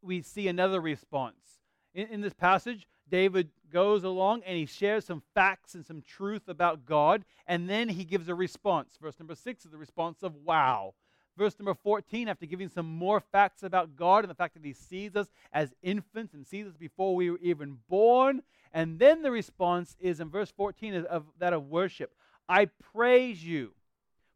we 0.00 0.22
see 0.22 0.48
another 0.48 0.80
response. 0.80 1.60
In, 1.94 2.08
in 2.08 2.20
this 2.22 2.32
passage, 2.32 2.86
David 3.10 3.50
goes 3.70 4.04
along 4.04 4.42
and 4.46 4.56
he 4.56 4.64
shares 4.64 5.04
some 5.04 5.22
facts 5.34 5.74
and 5.74 5.84
some 5.84 6.00
truth 6.00 6.48
about 6.48 6.86
God, 6.86 7.26
and 7.46 7.68
then 7.68 7.90
he 7.90 8.04
gives 8.04 8.28
a 8.30 8.34
response. 8.34 8.96
Verse 9.00 9.18
number 9.18 9.34
six 9.34 9.66
is 9.66 9.70
the 9.70 9.76
response 9.76 10.22
of 10.22 10.34
wow. 10.36 10.94
Verse 11.36 11.58
number 11.58 11.74
14, 11.74 12.28
after 12.28 12.46
giving 12.46 12.68
some 12.68 12.86
more 12.86 13.20
facts 13.20 13.62
about 13.62 13.96
God 13.96 14.24
and 14.24 14.30
the 14.30 14.34
fact 14.34 14.54
that 14.54 14.64
He 14.64 14.72
sees 14.72 15.16
us 15.16 15.28
as 15.52 15.74
infants 15.82 16.34
and 16.34 16.46
sees 16.46 16.66
us 16.66 16.76
before 16.76 17.14
we 17.14 17.30
were 17.30 17.38
even 17.42 17.78
born. 17.88 18.42
And 18.72 18.98
then 18.98 19.22
the 19.22 19.30
response 19.30 19.96
is 20.00 20.20
in 20.20 20.30
verse 20.30 20.50
14 20.50 20.94
is 20.94 21.04
of 21.04 21.24
that 21.38 21.52
of 21.52 21.68
worship. 21.68 22.14
I 22.48 22.66
praise 22.92 23.44
you, 23.44 23.72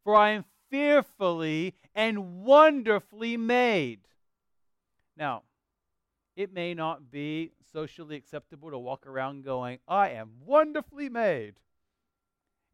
for 0.05 0.15
I 0.15 0.31
am 0.31 0.45
fearfully 0.71 1.75
and 1.95 2.45
wonderfully 2.45 3.37
made. 3.37 4.01
Now, 5.17 5.43
it 6.37 6.53
may 6.53 6.75
not 6.75 7.11
be 7.11 7.53
socially 7.73 8.17
acceptable 8.17 8.71
to 8.71 8.79
walk 8.79 9.07
around 9.07 9.45
going, 9.45 9.79
I 9.89 10.11
am 10.11 10.33
wonderfully 10.45 11.09
made 11.09 11.55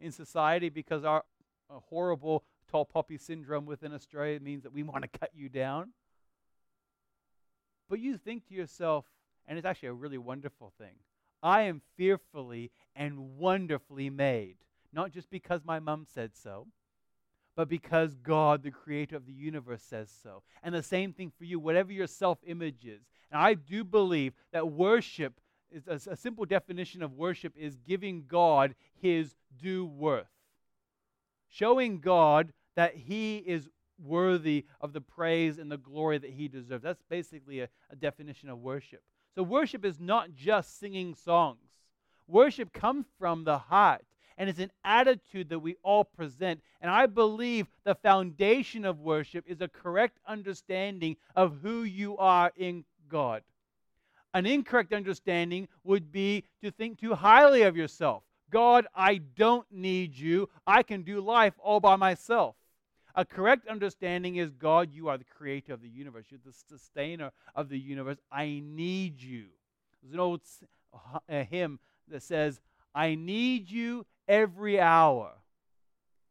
in 0.00 0.10
society 0.10 0.68
because 0.68 1.04
our 1.04 1.24
horrible 1.70 2.44
tall 2.72 2.84
poppy 2.86 3.18
syndrome 3.18 3.66
within 3.66 3.92
Australia 3.92 4.40
means 4.40 4.62
that 4.62 4.72
we 4.72 4.82
want 4.82 5.02
to 5.02 5.18
cut 5.18 5.30
you 5.34 5.48
down. 5.48 5.90
But 7.88 8.00
you 8.00 8.16
think 8.16 8.48
to 8.48 8.54
yourself, 8.54 9.04
and 9.46 9.58
it's 9.58 9.66
actually 9.66 9.90
a 9.90 9.94
really 9.94 10.18
wonderful 10.18 10.72
thing 10.78 10.94
I 11.42 11.62
am 11.62 11.82
fearfully 11.96 12.70
and 12.96 13.36
wonderfully 13.36 14.08
made. 14.08 14.56
Not 14.92 15.12
just 15.12 15.28
because 15.28 15.62
my 15.64 15.78
mom 15.80 16.06
said 16.06 16.32
so, 16.34 16.68
but 17.56 17.68
because 17.68 18.14
God, 18.14 18.62
the 18.62 18.70
creator 18.70 19.16
of 19.16 19.26
the 19.26 19.32
universe, 19.32 19.82
says 19.82 20.10
so. 20.22 20.42
And 20.62 20.74
the 20.74 20.82
same 20.82 21.12
thing 21.12 21.32
for 21.36 21.44
you, 21.44 21.58
whatever 21.58 21.92
your 21.92 22.06
self 22.06 22.38
image 22.46 22.86
is. 22.86 23.02
And 23.30 23.40
I 23.40 23.54
do 23.54 23.84
believe 23.84 24.32
that 24.52 24.68
worship 24.68 25.40
is 25.70 25.86
a, 25.86 26.12
a, 26.12 26.16
simple 26.16 26.44
definition 26.44 27.02
of 27.02 27.12
worship 27.12 27.54
is 27.56 27.76
giving 27.76 28.24
God 28.26 28.74
his 28.94 29.34
due 29.58 29.84
worth. 29.84 30.28
Showing 31.48 32.00
God 32.00 32.52
that 32.76 32.94
he 32.94 33.38
is 33.38 33.68
worthy 34.02 34.66
of 34.80 34.92
the 34.92 35.00
praise 35.00 35.58
and 35.58 35.70
the 35.70 35.76
glory 35.76 36.18
that 36.18 36.30
he 36.30 36.48
deserves. 36.48 36.82
That's 36.82 37.02
basically 37.08 37.60
a, 37.60 37.68
a 37.90 37.96
definition 37.96 38.48
of 38.48 38.58
worship. 38.58 39.02
So, 39.34 39.42
worship 39.42 39.84
is 39.84 39.98
not 39.98 40.34
just 40.34 40.78
singing 40.78 41.14
songs, 41.14 41.70
worship 42.26 42.72
comes 42.72 43.06
from 43.18 43.44
the 43.44 43.58
heart. 43.58 44.04
And 44.38 44.48
it's 44.48 44.58
an 44.58 44.72
attitude 44.82 45.50
that 45.50 45.58
we 45.58 45.76
all 45.82 46.04
present. 46.04 46.62
And 46.80 46.90
I 46.90 47.04
believe 47.06 47.66
the 47.84 47.94
foundation 47.94 48.86
of 48.86 48.98
worship 48.98 49.44
is 49.46 49.60
a 49.60 49.68
correct 49.68 50.18
understanding 50.26 51.16
of 51.36 51.58
who 51.62 51.82
you 51.82 52.16
are 52.16 52.50
in 52.56 52.84
God. 53.08 53.42
An 54.34 54.46
incorrect 54.46 54.94
understanding 54.94 55.68
would 55.84 56.10
be 56.10 56.44
to 56.62 56.70
think 56.70 56.98
too 56.98 57.14
highly 57.14 57.62
of 57.62 57.76
yourself. 57.76 58.22
God, 58.50 58.86
I 58.94 59.18
don't 59.18 59.66
need 59.70 60.16
you. 60.16 60.48
I 60.66 60.82
can 60.82 61.02
do 61.02 61.20
life 61.20 61.54
all 61.58 61.80
by 61.80 61.96
myself. 61.96 62.56
A 63.14 63.24
correct 63.24 63.68
understanding 63.68 64.36
is 64.36 64.52
God, 64.52 64.90
you 64.92 65.08
are 65.08 65.18
the 65.18 65.24
creator 65.24 65.74
of 65.74 65.82
the 65.82 65.88
universe. 65.88 66.26
You're 66.30 66.40
the 66.44 66.52
sustainer 66.52 67.30
of 67.54 67.68
the 67.68 67.78
universe. 67.78 68.18
I 68.30 68.62
need 68.64 69.20
you. 69.20 69.46
There's 70.02 70.14
an 70.14 70.20
old 70.20 70.40
hymn 71.28 71.78
that 72.08 72.22
says, 72.22 72.60
I 72.94 73.14
need 73.14 73.70
you 73.70 74.06
every 74.26 74.80
hour. 74.80 75.32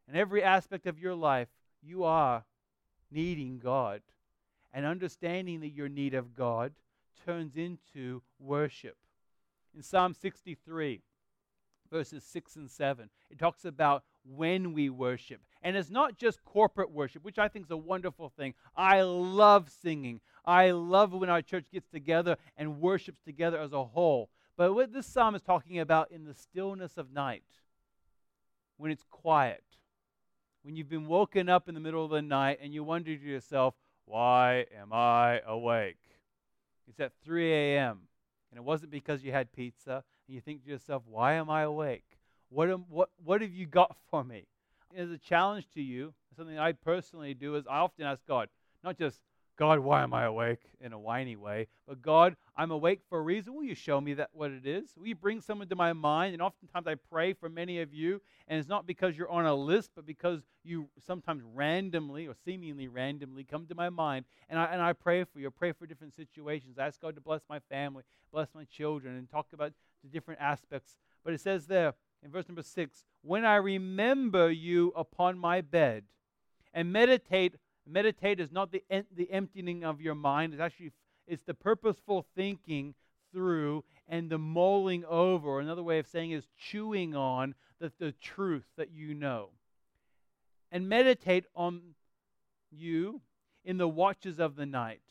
In 0.07 0.15
every 0.15 0.43
aspect 0.43 0.87
of 0.87 0.99
your 0.99 1.15
life, 1.15 1.47
you 1.81 2.03
are 2.03 2.45
needing 3.11 3.59
God. 3.59 4.01
And 4.73 4.85
understanding 4.85 5.61
that 5.61 5.69
your 5.73 5.89
need 5.89 6.13
of 6.13 6.35
God 6.35 6.73
turns 7.25 7.57
into 7.57 8.21
worship. 8.39 8.97
In 9.75 9.83
Psalm 9.83 10.13
63, 10.13 11.01
verses 11.91 12.23
6 12.23 12.55
and 12.55 12.71
7, 12.71 13.09
it 13.29 13.37
talks 13.37 13.65
about 13.65 14.03
when 14.23 14.73
we 14.73 14.89
worship. 14.89 15.41
And 15.63 15.75
it's 15.75 15.91
not 15.91 16.17
just 16.17 16.43
corporate 16.43 16.91
worship, 16.91 17.23
which 17.23 17.37
I 17.37 17.47
think 17.47 17.65
is 17.65 17.71
a 17.71 17.77
wonderful 17.77 18.29
thing. 18.29 18.55
I 18.75 19.01
love 19.01 19.69
singing. 19.69 20.21
I 20.43 20.71
love 20.71 21.13
when 21.13 21.29
our 21.29 21.41
church 21.41 21.65
gets 21.71 21.87
together 21.87 22.37
and 22.57 22.81
worships 22.81 23.21
together 23.23 23.59
as 23.59 23.71
a 23.71 23.83
whole. 23.83 24.29
But 24.57 24.73
what 24.73 24.91
this 24.91 25.05
psalm 25.05 25.35
is 25.35 25.41
talking 25.41 25.79
about 25.79 26.11
in 26.11 26.25
the 26.25 26.33
stillness 26.33 26.97
of 26.97 27.11
night, 27.11 27.43
when 28.77 28.91
it's 28.91 29.05
quiet, 29.09 29.63
when 30.63 30.75
you've 30.75 30.89
been 30.89 31.07
woken 31.07 31.49
up 31.49 31.69
in 31.69 31.75
the 31.75 31.79
middle 31.79 32.03
of 32.03 32.11
the 32.11 32.21
night 32.21 32.59
and 32.61 32.73
you 32.73 32.83
wonder 32.83 33.15
to 33.15 33.23
yourself, 33.23 33.75
why 34.05 34.65
am 34.79 34.91
I 34.91 35.41
awake? 35.45 35.97
It's 36.87 36.99
at 36.99 37.13
3 37.23 37.53
a.m. 37.53 38.01
And 38.51 38.57
it 38.57 38.63
wasn't 38.63 38.91
because 38.91 39.23
you 39.23 39.31
had 39.31 39.53
pizza. 39.53 40.03
And 40.27 40.35
you 40.35 40.41
think 40.41 40.63
to 40.63 40.69
yourself, 40.69 41.03
why 41.07 41.33
am 41.33 41.49
I 41.49 41.61
awake? 41.61 42.17
What, 42.49 42.69
am, 42.69 42.85
what, 42.89 43.09
what 43.23 43.41
have 43.41 43.53
you 43.53 43.65
got 43.65 43.95
for 44.09 44.23
me? 44.23 44.47
As 44.95 45.09
a 45.09 45.17
challenge 45.17 45.67
to 45.73 45.81
you, 45.81 46.13
something 46.35 46.57
I 46.57 46.73
personally 46.73 47.33
do 47.33 47.55
is 47.55 47.65
I 47.67 47.79
often 47.79 48.05
ask 48.05 48.25
God, 48.27 48.49
not 48.83 48.97
just, 48.97 49.19
God, 49.57 49.79
why 49.79 50.01
am 50.01 50.13
I 50.13 50.23
awake 50.23 50.61
in 50.79 50.91
a 50.91 50.97
whiny 50.97 51.35
way, 51.35 51.67
but 51.87 52.01
God, 52.01 52.35
I'm 52.55 52.71
awake 52.71 53.01
for 53.07 53.19
a 53.19 53.21
reason. 53.21 53.53
Will 53.53 53.63
you 53.63 53.75
show 53.75 54.01
me 54.01 54.15
that 54.15 54.29
what 54.33 54.49
it 54.49 54.65
is? 54.65 54.89
Will 54.97 55.07
you 55.07 55.15
bring 55.15 55.39
someone 55.39 55.67
to 55.67 55.75
my 55.75 55.93
mind? 55.93 56.33
And 56.33 56.41
oftentimes 56.41 56.87
I 56.87 56.95
pray 56.95 57.33
for 57.33 57.47
many 57.47 57.79
of 57.81 57.93
you, 57.93 58.21
and 58.47 58.59
it's 58.59 58.67
not 58.67 58.87
because 58.87 59.15
you're 59.15 59.29
on 59.29 59.45
a 59.45 59.53
list, 59.53 59.91
but 59.95 60.05
because 60.05 60.41
you 60.63 60.89
sometimes 61.05 61.43
randomly 61.53 62.27
or 62.27 62.33
seemingly 62.43 62.87
randomly 62.87 63.43
come 63.43 63.67
to 63.67 63.75
my 63.75 63.89
mind, 63.89 64.25
and 64.49 64.57
I, 64.57 64.65
and 64.65 64.81
I 64.81 64.93
pray 64.93 65.23
for 65.25 65.39
you. 65.39 65.47
I 65.47 65.51
pray 65.55 65.73
for 65.73 65.85
different 65.85 66.15
situations. 66.15 66.79
I 66.79 66.87
ask 66.87 66.99
God 66.99 67.15
to 67.15 67.21
bless 67.21 67.43
my 67.47 67.59
family, 67.59 68.03
bless 68.31 68.47
my 68.55 68.63
children, 68.63 69.15
and 69.15 69.29
talk 69.29 69.47
about 69.53 69.73
the 70.03 70.09
different 70.09 70.41
aspects. 70.41 70.97
But 71.23 71.33
it 71.33 71.41
says 71.41 71.67
there, 71.67 71.93
in 72.23 72.31
verse 72.31 72.47
number 72.47 72.63
six, 72.63 73.03
when 73.21 73.45
I 73.45 73.55
remember 73.55 74.51
you 74.51 74.93
upon 74.95 75.37
my 75.37 75.61
bed 75.61 76.03
and 76.73 76.91
meditate, 76.91 77.55
meditate 77.87 78.39
is 78.39 78.51
not 78.51 78.71
the, 78.71 78.83
the 79.15 79.31
emptying 79.31 79.83
of 79.83 80.01
your 80.01 80.15
mind, 80.15 80.53
it's 80.53 80.61
actually 80.61 80.91
it's 81.27 81.43
the 81.43 81.53
purposeful 81.53 82.25
thinking 82.35 82.93
through 83.31 83.85
and 84.07 84.29
the 84.29 84.37
mulling 84.37 85.05
over. 85.05 85.59
Another 85.59 85.83
way 85.83 85.97
of 85.97 86.07
saying 86.07 86.31
is 86.31 86.47
chewing 86.57 87.15
on 87.15 87.55
the, 87.79 87.91
the 87.99 88.11
truth 88.11 88.65
that 88.75 88.91
you 88.91 89.13
know. 89.13 89.49
And 90.71 90.89
meditate 90.89 91.45
on 91.55 91.95
you 92.69 93.21
in 93.63 93.77
the 93.77 93.87
watches 93.87 94.39
of 94.39 94.57
the 94.57 94.65
night. 94.65 95.01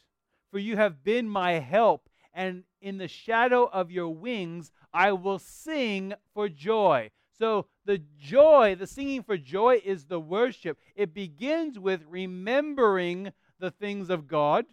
For 0.51 0.59
you 0.59 0.77
have 0.77 1.03
been 1.03 1.29
my 1.29 1.53
help, 1.53 2.10
and 2.33 2.64
in 2.81 2.99
the 2.99 3.09
shadow 3.09 3.64
of 3.64 3.90
your 3.90 4.09
wings 4.09 4.71
I 4.93 5.12
will 5.12 5.38
sing 5.38 6.14
for 6.35 6.49
joy. 6.49 7.11
So 7.38 7.66
the 7.85 8.03
joy, 8.19 8.77
the 8.79 8.87
singing 8.87 9.23
for 9.23 9.38
joy 9.38 9.81
is 9.85 10.05
the 10.05 10.21
worship. 10.21 10.79
It 10.95 11.14
begins 11.14 11.79
with 11.79 12.05
remembering 12.09 13.33
the 13.59 13.71
things 13.71 14.11
of 14.11 14.27
God, 14.27 14.66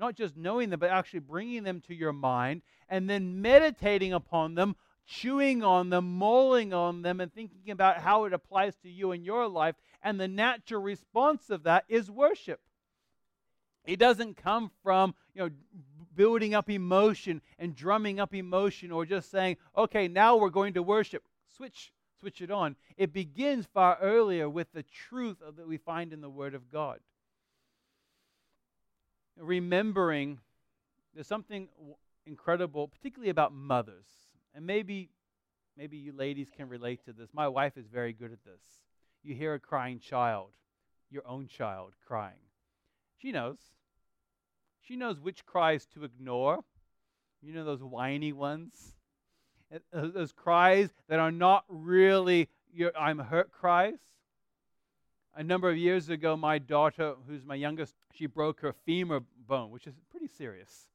not 0.00 0.16
just 0.16 0.36
knowing 0.36 0.70
them, 0.70 0.80
but 0.80 0.90
actually 0.90 1.20
bringing 1.20 1.62
them 1.62 1.80
to 1.82 1.94
your 1.94 2.12
mind, 2.12 2.62
and 2.88 3.08
then 3.08 3.40
meditating 3.40 4.12
upon 4.12 4.54
them, 4.56 4.74
chewing 5.06 5.62
on 5.62 5.90
them, 5.90 6.18
mulling 6.18 6.72
on 6.72 7.02
them, 7.02 7.20
and 7.20 7.32
thinking 7.32 7.70
about 7.70 7.98
how 7.98 8.24
it 8.24 8.32
applies 8.32 8.74
to 8.78 8.90
you 8.90 9.12
in 9.12 9.24
your 9.24 9.46
life. 9.46 9.76
And 10.02 10.18
the 10.18 10.28
natural 10.28 10.82
response 10.82 11.50
of 11.50 11.62
that 11.64 11.84
is 11.88 12.10
worship. 12.10 12.60
It 13.84 13.98
doesn't 13.98 14.36
come 14.36 14.70
from, 14.82 15.14
you 15.34 15.42
know, 15.42 15.50
building 16.14 16.54
up 16.54 16.70
emotion 16.70 17.40
and 17.58 17.74
drumming 17.74 18.20
up 18.20 18.34
emotion 18.34 18.90
or 18.90 19.04
just 19.04 19.30
saying, 19.30 19.56
okay, 19.76 20.08
now 20.08 20.36
we're 20.36 20.50
going 20.50 20.74
to 20.74 20.82
worship. 20.82 21.22
Switch, 21.56 21.92
switch 22.18 22.40
it 22.40 22.50
on. 22.50 22.76
It 22.96 23.12
begins 23.12 23.66
far 23.66 23.98
earlier 24.00 24.48
with 24.48 24.72
the 24.72 24.84
truth 24.84 25.38
that 25.56 25.66
we 25.66 25.76
find 25.76 26.12
in 26.12 26.20
the 26.20 26.30
Word 26.30 26.54
of 26.54 26.70
God. 26.70 26.98
Remembering, 29.36 30.38
there's 31.14 31.26
something 31.26 31.68
incredible, 32.26 32.88
particularly 32.88 33.30
about 33.30 33.52
mothers. 33.52 34.06
And 34.54 34.66
maybe, 34.66 35.10
maybe 35.76 35.96
you 35.96 36.12
ladies 36.12 36.48
can 36.54 36.68
relate 36.68 37.04
to 37.06 37.12
this. 37.12 37.30
My 37.32 37.48
wife 37.48 37.76
is 37.76 37.86
very 37.86 38.12
good 38.12 38.32
at 38.32 38.44
this. 38.44 38.60
You 39.22 39.34
hear 39.34 39.54
a 39.54 39.60
crying 39.60 39.98
child, 39.98 40.50
your 41.10 41.26
own 41.26 41.46
child 41.46 41.92
crying. 42.06 42.34
She 43.16 43.32
knows. 43.32 43.58
She 44.86 44.96
knows 44.96 45.20
which 45.20 45.46
cries 45.46 45.86
to 45.94 46.04
ignore. 46.04 46.64
You 47.40 47.54
know 47.54 47.64
those 47.64 47.82
whiny 47.82 48.32
ones? 48.32 48.94
Uh, 49.72 49.78
those 50.14 50.32
cries 50.32 50.92
that 51.08 51.18
are 51.18 51.32
not 51.32 51.64
really 51.68 52.48
your 52.72 52.96
I'm 52.98 53.18
hurt 53.18 53.52
cries. 53.52 53.98
A 55.34 55.42
number 55.42 55.70
of 55.70 55.76
years 55.76 56.08
ago, 56.08 56.36
my 56.36 56.58
daughter, 56.58 57.14
who's 57.26 57.44
my 57.44 57.54
youngest, 57.54 57.94
she 58.12 58.26
broke 58.26 58.60
her 58.60 58.74
femur 58.84 59.20
bone, 59.48 59.70
which 59.70 59.86
is 59.86 59.94
pretty 60.10 60.28
serious. 60.28 60.88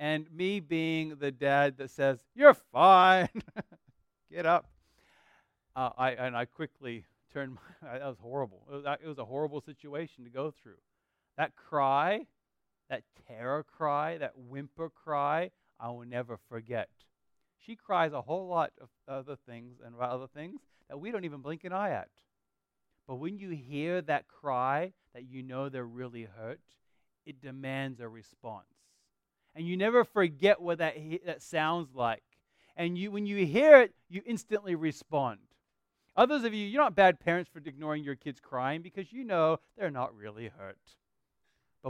And 0.00 0.26
me 0.32 0.60
being 0.60 1.16
the 1.20 1.30
dad 1.30 1.76
that 1.78 1.90
says, 1.90 2.24
You're 2.34 2.54
fine, 2.54 3.28
get 4.32 4.46
up. 4.46 4.66
Uh, 5.76 5.90
I, 5.96 6.10
and 6.12 6.36
I 6.36 6.44
quickly 6.44 7.04
turned 7.32 7.54
my, 7.82 7.98
that 7.98 8.06
was 8.06 8.18
horrible. 8.20 8.66
It 8.70 8.74
was, 8.74 8.98
it 9.02 9.08
was 9.08 9.18
a 9.18 9.24
horrible 9.24 9.60
situation 9.60 10.24
to 10.24 10.30
go 10.30 10.52
through. 10.62 10.78
That 11.36 11.54
cry 11.54 12.26
that 12.88 13.02
terror 13.26 13.64
cry, 13.64 14.18
that 14.18 14.32
whimper 14.36 14.90
cry, 14.90 15.50
I 15.78 15.90
will 15.90 16.06
never 16.06 16.38
forget. 16.48 16.88
She 17.64 17.76
cries 17.76 18.12
a 18.12 18.22
whole 18.22 18.48
lot 18.48 18.72
of 18.80 18.88
other 19.06 19.36
things 19.46 19.76
and 19.84 19.94
about 19.94 20.10
other 20.10 20.26
things 20.26 20.60
that 20.88 20.98
we 20.98 21.10
don't 21.10 21.24
even 21.24 21.40
blink 21.40 21.64
an 21.64 21.72
eye 21.72 21.90
at. 21.90 22.08
But 23.06 23.16
when 23.16 23.38
you 23.38 23.50
hear 23.50 24.00
that 24.02 24.28
cry 24.28 24.92
that 25.14 25.24
you 25.24 25.42
know 25.42 25.68
they're 25.68 25.84
really 25.84 26.24
hurt, 26.24 26.60
it 27.26 27.40
demands 27.40 28.00
a 28.00 28.08
response. 28.08 28.66
And 29.54 29.66
you 29.66 29.76
never 29.76 30.04
forget 30.04 30.60
what 30.60 30.78
that, 30.78 30.96
that 31.26 31.42
sounds 31.42 31.94
like. 31.94 32.22
And 32.76 32.96
you, 32.96 33.10
when 33.10 33.26
you 33.26 33.44
hear 33.44 33.80
it, 33.80 33.94
you 34.08 34.22
instantly 34.24 34.74
respond. 34.74 35.40
Others 36.16 36.44
of 36.44 36.54
you, 36.54 36.66
you're 36.66 36.82
not 36.82 36.94
bad 36.94 37.20
parents 37.20 37.50
for 37.52 37.60
ignoring 37.64 38.04
your 38.04 38.14
kids 38.14 38.40
crying 38.40 38.82
because 38.82 39.12
you 39.12 39.24
know 39.24 39.58
they're 39.76 39.90
not 39.90 40.16
really 40.16 40.48
hurt. 40.48 40.78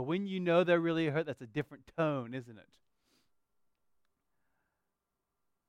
When 0.01 0.27
you 0.27 0.39
know 0.39 0.63
they're 0.63 0.79
really 0.79 1.07
hurt, 1.07 1.25
that's 1.25 1.41
a 1.41 1.47
different 1.47 1.83
tone, 1.97 2.33
isn't 2.33 2.57
it? 2.57 2.69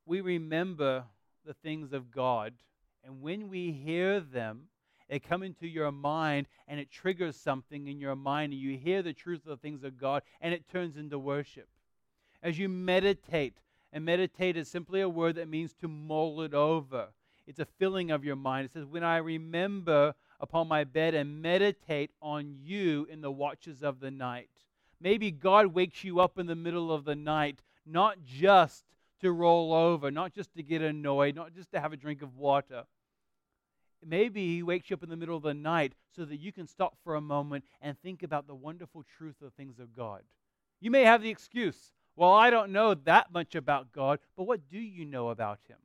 We 0.06 0.20
remember 0.20 1.04
the 1.46 1.54
things 1.54 1.92
of 1.92 2.10
God, 2.10 2.54
and 3.04 3.22
when 3.22 3.48
we 3.48 3.72
hear 3.72 4.20
them, 4.20 4.68
they 5.08 5.18
come 5.18 5.42
into 5.42 5.66
your 5.66 5.90
mind 5.90 6.46
and 6.68 6.78
it 6.78 6.90
triggers 6.90 7.36
something 7.36 7.88
in 7.88 8.00
your 8.00 8.14
mind, 8.14 8.52
and 8.52 8.62
you 8.62 8.78
hear 8.78 9.02
the 9.02 9.12
truth 9.12 9.40
of 9.40 9.50
the 9.50 9.56
things 9.56 9.82
of 9.82 9.98
God, 9.98 10.22
and 10.40 10.54
it 10.54 10.68
turns 10.68 10.96
into 10.96 11.18
worship. 11.18 11.68
As 12.42 12.58
you 12.58 12.68
meditate, 12.68 13.58
and 13.92 14.04
meditate 14.04 14.56
is 14.56 14.68
simply 14.68 15.00
a 15.00 15.08
word 15.08 15.34
that 15.34 15.48
means 15.48 15.74
to 15.80 15.88
mull 15.88 16.40
it 16.42 16.54
over. 16.54 17.08
It's 17.46 17.58
a 17.58 17.64
filling 17.64 18.12
of 18.12 18.24
your 18.24 18.36
mind. 18.36 18.66
It 18.66 18.72
says, 18.72 18.84
When 18.84 19.02
I 19.02 19.16
remember 19.16 20.14
upon 20.40 20.68
my 20.68 20.84
bed 20.84 21.14
and 21.14 21.42
meditate 21.42 22.10
on 22.20 22.56
you 22.62 23.06
in 23.10 23.20
the 23.20 23.30
watches 23.30 23.82
of 23.82 24.00
the 24.00 24.10
night. 24.10 24.48
Maybe 25.00 25.30
God 25.30 25.68
wakes 25.68 26.02
you 26.04 26.20
up 26.20 26.38
in 26.38 26.46
the 26.46 26.56
middle 26.56 26.92
of 26.92 27.04
the 27.04 27.14
night, 27.14 27.60
not 27.86 28.24
just 28.24 28.84
to 29.20 29.32
roll 29.32 29.72
over, 29.72 30.10
not 30.10 30.32
just 30.32 30.54
to 30.54 30.62
get 30.62 30.82
annoyed, 30.82 31.34
not 31.34 31.54
just 31.54 31.70
to 31.72 31.80
have 31.80 31.92
a 31.92 31.96
drink 31.96 32.22
of 32.22 32.36
water. 32.36 32.84
Maybe 34.04 34.54
He 34.54 34.62
wakes 34.62 34.88
you 34.88 34.94
up 34.94 35.02
in 35.02 35.10
the 35.10 35.16
middle 35.16 35.36
of 35.36 35.42
the 35.42 35.54
night 35.54 35.94
so 36.16 36.24
that 36.24 36.36
you 36.40 36.52
can 36.52 36.66
stop 36.66 36.96
for 37.04 37.14
a 37.14 37.20
moment 37.20 37.64
and 37.82 37.98
think 37.98 38.22
about 38.22 38.46
the 38.46 38.54
wonderful 38.54 39.04
truth 39.18 39.42
of 39.42 39.52
things 39.52 39.78
of 39.78 39.94
God. 39.94 40.22
You 40.80 40.90
may 40.90 41.04
have 41.04 41.22
the 41.22 41.28
excuse, 41.28 41.92
well, 42.16 42.32
I 42.32 42.50
don't 42.50 42.72
know 42.72 42.94
that 42.94 43.32
much 43.32 43.54
about 43.54 43.92
God, 43.92 44.18
but 44.36 44.44
what 44.44 44.68
do 44.70 44.78
you 44.78 45.04
know 45.04 45.28
about 45.28 45.60
Him? 45.68 45.76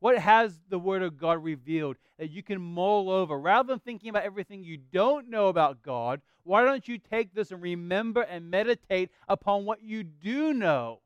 What 0.00 0.18
has 0.18 0.58
the 0.68 0.78
Word 0.78 1.02
of 1.02 1.18
God 1.18 1.44
revealed 1.44 1.96
that 2.18 2.30
you 2.30 2.42
can 2.42 2.60
mull 2.60 3.10
over? 3.10 3.38
Rather 3.38 3.74
than 3.74 3.78
thinking 3.78 4.08
about 4.08 4.24
everything 4.24 4.64
you 4.64 4.78
don't 4.78 5.28
know 5.28 5.48
about 5.48 5.82
God, 5.82 6.22
why 6.42 6.64
don't 6.64 6.88
you 6.88 6.98
take 6.98 7.34
this 7.34 7.50
and 7.50 7.62
remember 7.62 8.22
and 8.22 8.50
meditate 8.50 9.10
upon 9.28 9.66
what 9.66 9.82
you 9.82 10.02
do 10.02 10.54
know? 10.54 11.00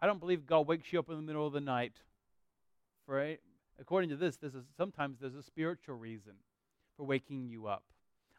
I 0.00 0.06
don't 0.06 0.18
believe 0.18 0.46
God 0.46 0.66
wakes 0.66 0.92
you 0.92 0.98
up 0.98 1.08
in 1.08 1.16
the 1.16 1.22
middle 1.22 1.46
of 1.46 1.52
the 1.52 1.60
night. 1.60 1.92
For 3.06 3.36
according 3.78 4.10
to 4.10 4.16
this, 4.16 4.36
this 4.36 4.54
is 4.54 4.64
sometimes 4.76 5.18
there's 5.20 5.34
a 5.34 5.42
spiritual 5.42 5.96
reason 5.96 6.32
for 6.96 7.04
waking 7.04 7.48
you 7.48 7.66
up. 7.66 7.84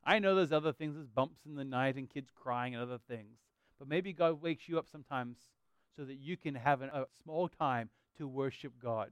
I 0.03 0.19
know 0.19 0.35
there's 0.35 0.51
other 0.51 0.73
things, 0.73 0.95
there's 0.95 1.07
bumps 1.07 1.39
in 1.45 1.55
the 1.55 1.63
night 1.63 1.95
and 1.95 2.09
kids 2.09 2.31
crying 2.35 2.73
and 2.73 2.83
other 2.83 2.99
things. 3.07 3.37
But 3.79 3.87
maybe 3.87 4.11
God 4.11 4.41
wakes 4.41 4.67
you 4.67 4.77
up 4.77 4.87
sometimes 4.91 5.37
so 5.95 6.03
that 6.05 6.15
you 6.15 6.35
can 6.35 6.55
have 6.55 6.81
an, 6.81 6.89
a 6.93 7.05
small 7.23 7.47
time 7.47 7.89
to 8.17 8.27
worship 8.27 8.73
God. 8.81 9.11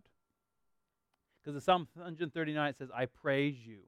Because 1.42 1.56
the 1.56 1.62
Psalm 1.62 1.88
139 1.94 2.74
says, 2.78 2.90
I 2.96 3.06
praise 3.06 3.56
you. 3.66 3.80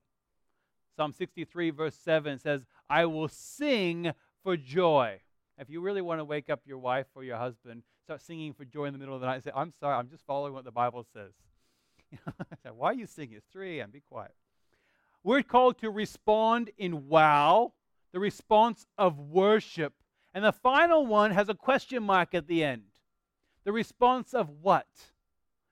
Psalm 0.96 1.14
63, 1.14 1.70
verse 1.72 1.96
7 1.96 2.40
says, 2.40 2.66
I 2.90 3.06
will 3.06 3.28
sing 3.28 4.12
for 4.44 4.58
joy. 4.58 5.20
If 5.58 5.70
you 5.70 5.82
really 5.82 6.02
want 6.02 6.20
to 6.20 6.26
wake 6.26 6.50
up 6.50 6.62
your 6.66 6.80
wife 6.80 7.08
or 7.16 7.24
your 7.24 7.38
husband, 7.38 7.84
start 8.04 8.22
singing 8.22 8.54
for 8.54 8.66
joy 8.66 8.86
in 8.86 8.94
the 8.94 9.00
middle 9.00 9.16
of 9.16 9.22
the 9.22 9.28
night 9.28 9.36
and 9.36 9.44
say, 9.44 9.52
I'm 9.56 9.72
sorry, 9.80 9.96
I'm 9.96 10.10
just 10.10 10.26
following 10.26 10.54
what 10.54 10.66
the 10.66 10.72
Bible 10.72 11.06
says. 11.14 11.32
Why 12.76 12.90
are 12.90 12.94
you 12.94 13.06
singing? 13.06 13.38
It's 13.38 13.48
3 13.52 13.80
a.m. 13.80 13.92
Be 13.92 14.02
quiet. 14.02 14.34
We're 15.24 15.44
called 15.44 15.78
to 15.80 15.90
respond 15.90 16.72
in 16.78 17.08
wow, 17.08 17.74
the 18.12 18.20
response 18.20 18.88
of 18.98 19.20
worship. 19.20 19.94
And 20.34 20.44
the 20.44 20.52
final 20.52 21.06
one 21.06 21.32
has 21.32 21.50
a 21.50 21.54
question 21.54 22.04
mark 22.04 22.34
at 22.34 22.48
the 22.48 22.64
end. 22.64 22.84
The 23.64 23.72
response 23.72 24.34
of 24.34 24.50
what? 24.62 24.88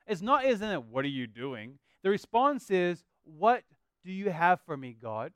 It's 0.07 0.21
not, 0.21 0.45
isn't 0.45 0.69
it, 0.69 0.83
what 0.83 1.05
are 1.05 1.09
you 1.09 1.27
doing? 1.27 1.79
The 2.03 2.09
response 2.09 2.71
is, 2.71 3.03
what 3.23 3.63
do 4.05 4.11
you 4.11 4.29
have 4.29 4.61
for 4.61 4.75
me, 4.75 4.95
God? 4.99 5.33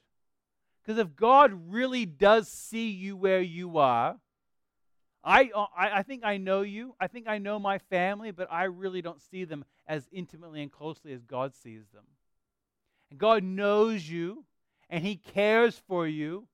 Because 0.82 1.00
if 1.00 1.16
God 1.16 1.52
really 1.70 2.06
does 2.06 2.48
see 2.48 2.90
you 2.90 3.16
where 3.16 3.42
you 3.42 3.78
are, 3.78 4.18
I, 5.24 5.52
I, 5.56 5.90
I 6.00 6.04
think 6.04 6.26
I 6.26 6.38
know 6.38 6.62
you. 6.62 6.96
I 7.00 7.08
think 7.08 7.28
I 7.28 7.38
know 7.38 7.58
my 7.58 7.78
family, 7.78 8.32
but 8.32 8.52
I 8.52 8.66
really 8.66 9.02
don't 9.02 9.22
see 9.22 9.46
them 9.46 9.64
as 9.88 10.08
intimately 10.12 10.62
and 10.62 10.72
closely 10.72 11.14
as 11.14 11.24
God 11.24 11.56
sees 11.56 11.88
them. 11.94 12.04
And 13.10 13.20
God 13.20 13.44
knows 13.44 14.10
you, 14.10 14.44
and 14.90 15.04
He 15.04 15.16
cares 15.16 15.82
for 15.88 16.06
you. 16.06 16.48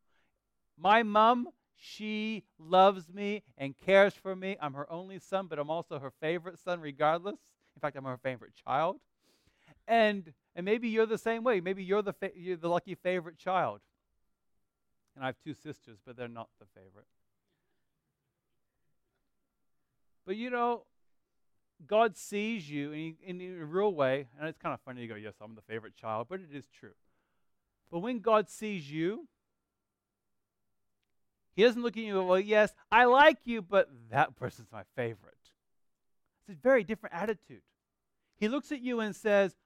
My 0.77 1.03
mom 1.03 1.49
she 1.79 2.43
loves 2.59 3.11
me 3.13 3.43
and 3.57 3.75
cares 3.77 4.13
for 4.13 4.35
me. 4.35 4.57
I'm 4.61 4.73
her 4.73 4.91
only 4.91 5.17
son, 5.17 5.47
but 5.47 5.57
I'm 5.59 5.69
also 5.69 5.97
her 5.99 6.11
favorite 6.19 6.59
son, 6.59 6.81
regardless. 6.81 7.37
In 7.75 7.79
fact, 7.79 7.95
I'm 7.95 8.03
her 8.03 8.17
favorite 8.17 8.53
child. 8.53 8.97
And 9.87 10.33
and 10.55 10.65
maybe 10.65 10.89
you're 10.89 11.05
the 11.05 11.17
same 11.17 11.43
way. 11.43 11.61
Maybe 11.61 11.83
you're 11.83 12.01
the 12.01 12.13
fa- 12.13 12.31
you're 12.35 12.57
the 12.57 12.69
lucky 12.69 12.95
favorite 12.95 13.37
child. 13.37 13.79
And 15.15 15.23
I 15.23 15.27
have 15.27 15.37
two 15.43 15.53
sisters, 15.53 15.99
but 16.05 16.17
they're 16.17 16.27
not 16.27 16.49
the 16.59 16.65
favorite. 16.75 17.07
But 20.25 20.35
you 20.35 20.49
know, 20.49 20.83
God 21.87 22.17
sees 22.17 22.69
you 22.69 22.91
in, 22.91 23.15
in, 23.23 23.41
in 23.41 23.61
a 23.61 23.65
real 23.65 23.93
way, 23.93 24.27
and 24.37 24.49
it's 24.49 24.57
kind 24.57 24.73
of 24.73 24.81
funny 24.81 25.01
to 25.01 25.07
go, 25.07 25.15
"Yes, 25.15 25.35
I'm 25.41 25.55
the 25.55 25.61
favorite 25.61 25.95
child," 25.95 26.27
but 26.29 26.41
it 26.41 26.49
is 26.53 26.65
true. 26.67 26.93
But 27.89 27.99
when 27.99 28.19
God 28.19 28.49
sees 28.49 28.91
you, 28.91 29.27
he 31.59 31.65
doesn't 31.65 31.81
look 31.81 31.97
at 31.97 32.03
you, 32.03 32.17
and 32.17 32.25
go, 32.25 32.25
well, 32.25 32.39
yes, 32.39 32.73
I 32.89 33.03
like 33.03 33.39
you, 33.43 33.61
but 33.61 33.89
that 34.11 34.37
person's 34.37 34.69
my 34.71 34.83
favorite. 34.95 35.35
It's 36.47 36.57
a 36.57 36.61
very 36.63 36.85
different 36.85 37.13
attitude. 37.13 37.63
He 38.37 38.47
looks 38.47 38.71
at 38.71 38.79
you 38.79 39.01
and 39.01 39.13
says, 39.13 39.57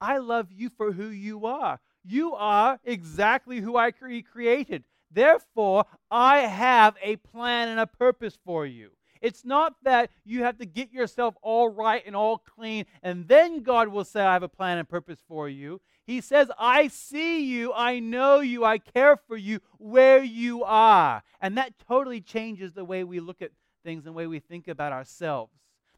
I 0.00 0.16
love 0.16 0.50
you 0.50 0.70
for 0.70 0.92
who 0.92 1.08
you 1.08 1.44
are. 1.44 1.78
You 2.02 2.34
are 2.36 2.80
exactly 2.84 3.60
who 3.60 3.76
I 3.76 3.90
cre- 3.90 4.20
created. 4.32 4.84
Therefore, 5.10 5.84
I 6.10 6.38
have 6.38 6.96
a 7.02 7.16
plan 7.16 7.68
and 7.68 7.80
a 7.80 7.86
purpose 7.86 8.38
for 8.42 8.64
you. 8.64 8.92
It's 9.20 9.44
not 9.44 9.74
that 9.82 10.08
you 10.24 10.44
have 10.44 10.56
to 10.56 10.64
get 10.64 10.90
yourself 10.90 11.34
all 11.42 11.68
right 11.68 12.02
and 12.06 12.16
all 12.16 12.38
clean, 12.38 12.86
and 13.02 13.28
then 13.28 13.62
God 13.62 13.88
will 13.88 14.06
say, 14.06 14.22
I 14.22 14.32
have 14.32 14.42
a 14.42 14.48
plan 14.48 14.78
and 14.78 14.88
purpose 14.88 15.18
for 15.28 15.50
you. 15.50 15.82
He 16.10 16.20
says, 16.20 16.50
I 16.58 16.88
see 16.88 17.44
you, 17.44 17.72
I 17.72 18.00
know 18.00 18.40
you, 18.40 18.64
I 18.64 18.78
care 18.78 19.16
for 19.16 19.36
you 19.36 19.60
where 19.78 20.24
you 20.24 20.64
are. 20.64 21.22
And 21.40 21.56
that 21.56 21.74
totally 21.86 22.20
changes 22.20 22.72
the 22.72 22.84
way 22.84 23.04
we 23.04 23.20
look 23.20 23.40
at 23.40 23.52
things 23.84 23.98
and 23.98 24.06
the 24.06 24.16
way 24.16 24.26
we 24.26 24.40
think 24.40 24.66
about 24.66 24.92
ourselves. 24.92 25.52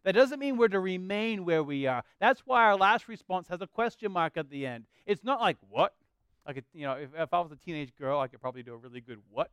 That 0.04 0.12
doesn't 0.12 0.38
mean 0.38 0.58
we're 0.58 0.68
to 0.68 0.80
remain 0.80 1.46
where 1.46 1.62
we 1.62 1.86
are. 1.86 2.02
That's 2.20 2.42
why 2.44 2.62
our 2.64 2.76
last 2.76 3.08
response 3.08 3.48
has 3.48 3.62
a 3.62 3.66
question 3.66 4.12
mark 4.12 4.36
at 4.36 4.50
the 4.50 4.66
end. 4.66 4.84
It's 5.06 5.24
not 5.24 5.40
like, 5.40 5.56
what? 5.70 5.94
Like, 6.46 6.62
you 6.74 6.84
know, 6.84 6.92
if, 6.92 7.08
if 7.16 7.32
I 7.32 7.40
was 7.40 7.50
a 7.50 7.56
teenage 7.56 7.96
girl, 7.96 8.20
I 8.20 8.28
could 8.28 8.42
probably 8.42 8.62
do 8.62 8.74
a 8.74 8.76
really 8.76 9.00
good 9.00 9.20
what? 9.30 9.50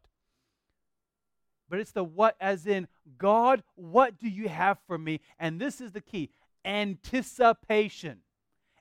but 1.69 1.79
it's 1.79 1.91
the 1.91 2.03
what, 2.03 2.35
as 2.41 2.67
in, 2.67 2.87
God, 3.17 3.63
what 3.75 4.19
do 4.19 4.27
you 4.27 4.49
have 4.49 4.77
for 4.87 4.97
me? 4.97 5.21
And 5.39 5.61
this 5.61 5.79
is 5.79 5.93
the 5.93 6.01
key 6.01 6.31
anticipation. 6.65 8.23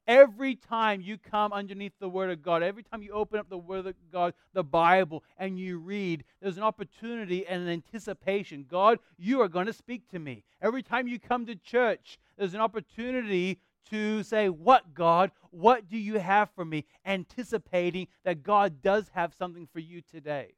Every 0.09 0.55
time 0.55 1.03
you 1.03 1.19
come 1.19 1.53
underneath 1.53 1.93
the 2.01 2.09
Word 2.09 2.31
of 2.31 2.43
God, 2.43 2.63
every 2.63 2.83
time 2.83 3.03
you 3.03 3.13
open 3.13 3.39
up 3.39 3.51
the 3.51 3.59
Word 3.59 3.87
of 3.87 3.95
God, 4.11 4.33
the 4.55 4.65
Bible, 4.65 5.23
and 5.37 5.61
you 5.61 5.77
read, 5.77 6.25
there's 6.41 6.57
an 6.57 6.63
opportunity 6.63 7.47
and 7.47 7.63
an 7.63 7.69
anticipation. 7.69 8.65
God, 8.67 9.01
you 9.19 9.43
are 9.43 9.49
going 9.49 9.67
to 9.67 9.73
speak 9.75 10.09
to 10.09 10.19
me. 10.19 10.45
Every 10.63 10.83
time 10.83 11.09
you 11.09 11.19
come 11.19 11.45
to 11.45 11.55
church, 11.55 12.19
there's 12.39 12.55
an 12.55 12.61
opportunity 12.61 13.61
to 13.91 14.23
say, 14.23 14.49
What, 14.49 14.95
God? 14.95 15.31
What 15.51 15.91
do 15.91 15.99
you 15.99 16.19
have 16.19 16.49
for 16.55 16.65
me? 16.65 16.87
Anticipating 17.05 18.09
that 18.25 18.43
God 18.43 18.81
does 18.81 19.11
have 19.13 19.35
something 19.35 19.69
for 19.71 19.81
you 19.81 20.01
today. 20.01 20.55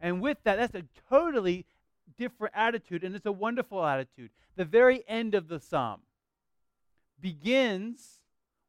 And 0.00 0.20
with 0.20 0.38
that, 0.42 0.56
that's 0.56 0.74
a 0.74 0.84
totally 1.08 1.66
different 2.18 2.54
attitude, 2.56 3.04
and 3.04 3.14
it's 3.14 3.26
a 3.26 3.32
wonderful 3.32 3.86
attitude. 3.86 4.30
The 4.56 4.64
very 4.64 5.04
end 5.06 5.36
of 5.36 5.46
the 5.46 5.60
psalm 5.60 6.00
begins 7.20 8.19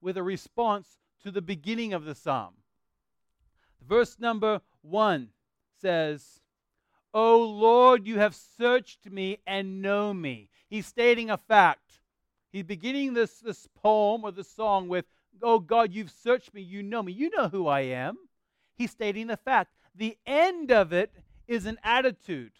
with 0.01 0.17
a 0.17 0.23
response 0.23 0.97
to 1.23 1.31
the 1.31 1.41
beginning 1.41 1.93
of 1.93 2.05
the 2.05 2.15
psalm. 2.15 2.53
Verse 3.87 4.17
number 4.19 4.61
one 4.81 5.29
says, 5.79 6.41
O 7.13 7.41
Lord, 7.41 8.07
you 8.07 8.19
have 8.19 8.35
searched 8.35 9.09
me 9.09 9.39
and 9.45 9.81
know 9.81 10.13
me. 10.13 10.49
He's 10.69 10.85
stating 10.85 11.29
a 11.29 11.37
fact. 11.37 11.99
He's 12.51 12.63
beginning 12.63 13.13
this, 13.13 13.39
this 13.39 13.67
poem 13.75 14.23
or 14.23 14.31
this 14.31 14.49
song 14.49 14.87
with, 14.87 15.05
Oh 15.41 15.59
God, 15.59 15.93
you've 15.93 16.11
searched 16.11 16.53
me, 16.53 16.61
you 16.61 16.83
know 16.83 17.01
me, 17.01 17.11
you 17.11 17.29
know 17.29 17.49
who 17.49 17.67
I 17.67 17.81
am. 17.81 18.17
He's 18.75 18.91
stating 18.91 19.27
the 19.27 19.37
fact. 19.37 19.73
The 19.95 20.17
end 20.25 20.71
of 20.71 20.93
it 20.93 21.11
is 21.47 21.65
an 21.65 21.77
attitude. 21.83 22.53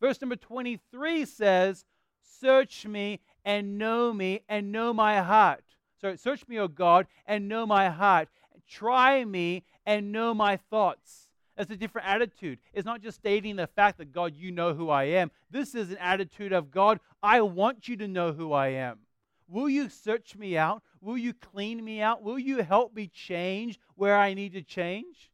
Verse 0.00 0.20
number 0.20 0.36
23 0.36 1.24
says, 1.24 1.84
Search 2.22 2.86
me 2.86 3.20
and 3.44 3.78
know 3.78 4.12
me 4.12 4.40
and 4.48 4.72
know 4.72 4.92
my 4.92 5.20
heart. 5.20 5.64
So 6.04 6.14
search 6.16 6.46
me, 6.48 6.58
O 6.58 6.68
God, 6.68 7.06
and 7.24 7.48
know 7.48 7.64
my 7.64 7.88
heart. 7.88 8.28
try 8.68 9.24
me 9.24 9.64
and 9.86 10.12
know 10.12 10.34
my 10.34 10.58
thoughts. 10.58 11.30
That's 11.56 11.70
a 11.70 11.76
different 11.76 12.06
attitude. 12.06 12.58
It's 12.74 12.84
not 12.84 13.00
just 13.00 13.16
stating 13.16 13.56
the 13.56 13.66
fact 13.68 13.96
that, 13.96 14.12
God, 14.12 14.34
you 14.36 14.50
know 14.50 14.74
who 14.74 14.90
I 14.90 15.04
am. 15.04 15.30
This 15.50 15.74
is 15.74 15.90
an 15.90 15.96
attitude 15.96 16.52
of, 16.52 16.70
God, 16.70 17.00
I 17.22 17.40
want 17.40 17.88
you 17.88 17.96
to 17.96 18.06
know 18.06 18.32
who 18.32 18.52
I 18.52 18.68
am. 18.68 18.98
Will 19.48 19.70
you 19.70 19.88
search 19.88 20.36
me 20.36 20.58
out? 20.58 20.82
Will 21.00 21.16
you 21.16 21.32
clean 21.32 21.82
me 21.82 22.02
out? 22.02 22.22
Will 22.22 22.38
you 22.38 22.62
help 22.62 22.94
me 22.94 23.06
change 23.06 23.80
where 23.94 24.18
I 24.18 24.34
need 24.34 24.52
to 24.52 24.62
change? 24.62 25.30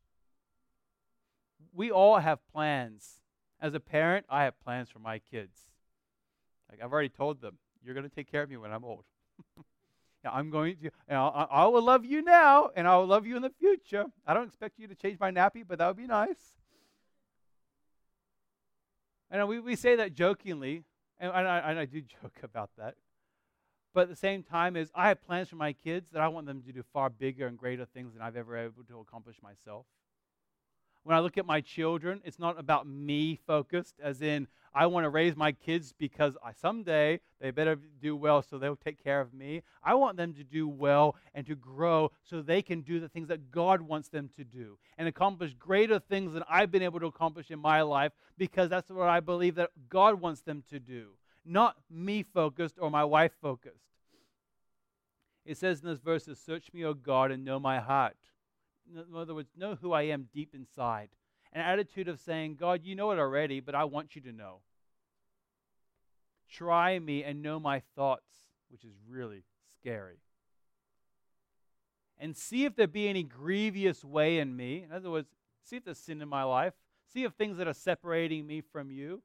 We 1.72 1.90
all 1.90 2.18
have 2.18 2.38
plans. 2.52 3.22
As 3.61 3.74
a 3.74 3.80
parent, 3.80 4.24
I 4.28 4.44
have 4.44 4.61
plans 4.61 4.88
for 4.88 5.00
my 5.00 5.18
kids. 5.18 5.59
Like 6.70 6.80
I've 6.80 6.92
already 6.92 7.09
told 7.09 7.40
them, 7.40 7.59
you're 7.85 7.94
going 7.94 8.09
to 8.09 8.14
take 8.14 8.30
care 8.30 8.44
of 8.44 8.50
me 8.50 8.56
when 8.56 8.70
I'm 8.70 8.85
old. 8.85 9.04
I'm 10.24 10.50
going 10.50 10.76
to, 10.76 10.83
you 10.85 10.90
know, 11.09 11.28
I, 11.28 11.44
I 11.44 11.66
will 11.66 11.83
love 11.83 12.04
you 12.04 12.22
now 12.22 12.70
and 12.76 12.87
I 12.87 12.96
will 12.96 13.06
love 13.06 13.26
you 13.26 13.37
in 13.37 13.42
the 13.42 13.50
future. 13.50 14.06
I 14.26 14.35
don't 14.35 14.48
expect 14.48 14.78
you 14.78 14.87
to 14.88 14.94
change 14.94 15.18
my 15.18 15.30
nappy, 15.30 15.64
but 15.66 15.78
that 15.78 15.87
would 15.87 15.96
be 15.96 16.06
nice. 16.06 16.54
And 19.30 19.46
we, 19.48 19.61
we 19.61 19.76
say 19.76 19.96
that 19.96 20.14
jokingly, 20.14 20.85
and 21.18 21.30
I, 21.33 21.59
and 21.59 21.78
I 21.78 21.85
do 21.85 22.00
joke 22.22 22.38
about 22.42 22.70
that. 22.78 22.96
But 23.92 24.02
at 24.02 24.09
the 24.09 24.16
same 24.16 24.42
time, 24.42 24.76
is 24.76 24.90
I 24.94 25.09
have 25.09 25.22
plans 25.22 25.48
for 25.48 25.56
my 25.56 25.72
kids 25.72 26.11
that 26.12 26.22
I 26.22 26.28
want 26.28 26.46
them 26.46 26.62
to 26.62 26.72
do 26.72 26.85
far 26.92 27.11
bigger 27.11 27.46
and 27.46 27.59
greater 27.59 27.85
things 27.85 28.12
than 28.12 28.22
I've 28.22 28.37
ever 28.37 28.56
able 28.56 28.85
to 28.85 29.00
accomplish 29.00 29.37
myself. 29.42 29.87
When 31.02 31.16
I 31.16 31.20
look 31.20 31.38
at 31.38 31.46
my 31.46 31.60
children, 31.60 32.20
it's 32.24 32.38
not 32.38 32.58
about 32.58 32.86
me 32.86 33.38
focused, 33.46 33.94
as 34.02 34.20
in 34.20 34.48
I 34.72 34.86
want 34.86 35.04
to 35.04 35.08
raise 35.08 35.34
my 35.34 35.52
kids 35.52 35.92
because 35.96 36.36
I, 36.44 36.52
someday 36.52 37.20
they 37.40 37.50
better 37.50 37.76
do 38.00 38.14
well 38.14 38.42
so 38.42 38.56
they'll 38.58 38.76
take 38.76 39.02
care 39.02 39.20
of 39.20 39.34
me. 39.34 39.62
I 39.82 39.94
want 39.94 40.16
them 40.16 40.32
to 40.34 40.44
do 40.44 40.68
well 40.68 41.16
and 41.34 41.44
to 41.46 41.56
grow 41.56 42.12
so 42.22 42.40
they 42.40 42.62
can 42.62 42.82
do 42.82 43.00
the 43.00 43.08
things 43.08 43.28
that 43.28 43.50
God 43.50 43.80
wants 43.80 44.08
them 44.08 44.30
to 44.36 44.44
do 44.44 44.78
and 44.96 45.08
accomplish 45.08 45.54
greater 45.54 45.98
things 45.98 46.34
than 46.34 46.44
I've 46.48 46.70
been 46.70 46.82
able 46.82 47.00
to 47.00 47.06
accomplish 47.06 47.50
in 47.50 47.58
my 47.58 47.82
life 47.82 48.12
because 48.38 48.68
that's 48.68 48.90
what 48.90 49.08
I 49.08 49.20
believe 49.20 49.56
that 49.56 49.70
God 49.88 50.20
wants 50.20 50.42
them 50.42 50.62
to 50.70 50.78
do, 50.78 51.08
not 51.44 51.76
me 51.90 52.22
focused 52.22 52.76
or 52.78 52.90
my 52.90 53.04
wife 53.04 53.32
focused. 53.40 53.90
It 55.44 55.56
says 55.56 55.80
in 55.80 55.88
this 55.88 55.98
verse, 55.98 56.28
Search 56.34 56.72
me, 56.72 56.84
O 56.84 56.94
God, 56.94 57.32
and 57.32 57.44
know 57.44 57.58
my 57.58 57.80
heart. 57.80 58.16
In 58.90 59.16
other 59.16 59.35
words, 59.35 59.50
know 59.57 59.76
who 59.81 59.92
I 59.92 60.03
am 60.03 60.29
deep 60.33 60.55
inside 60.55 61.11
an 61.53 61.62
attitude 61.62 62.09
of 62.09 62.20
saying, 62.20 62.57
God, 62.57 62.83
you 62.85 62.94
know 62.94 63.11
it 63.11 63.18
already, 63.18 63.61
but 63.61 63.74
I 63.74 63.85
want 63.85 64.14
you 64.14 64.22
to 64.22 64.33
know. 64.33 64.59
Try 66.48 66.98
me 66.98 67.24
and 67.24 67.42
know 67.42 67.59
my 67.59 67.81
thoughts, 67.96 68.31
which 68.70 68.85
is 68.85 68.94
really 69.09 69.42
scary. 69.72 70.18
And 72.18 72.37
see 72.37 72.64
if 72.64 72.76
there 72.76 72.87
be 72.87 73.09
any 73.09 73.22
grievous 73.22 74.05
way 74.05 74.38
in 74.38 74.57
me. 74.57 74.85
In 74.85 74.92
other 74.92 75.11
words, 75.11 75.31
see 75.64 75.76
if 75.76 75.85
there's 75.85 75.98
sin 75.98 76.20
in 76.20 76.29
my 76.29 76.42
life. 76.42 76.74
See 77.12 77.24
if 77.24 77.33
things 77.33 77.57
that 77.57 77.66
are 77.66 77.72
separating 77.72 78.46
me 78.46 78.61
from 78.61 78.90
you. 78.90 79.22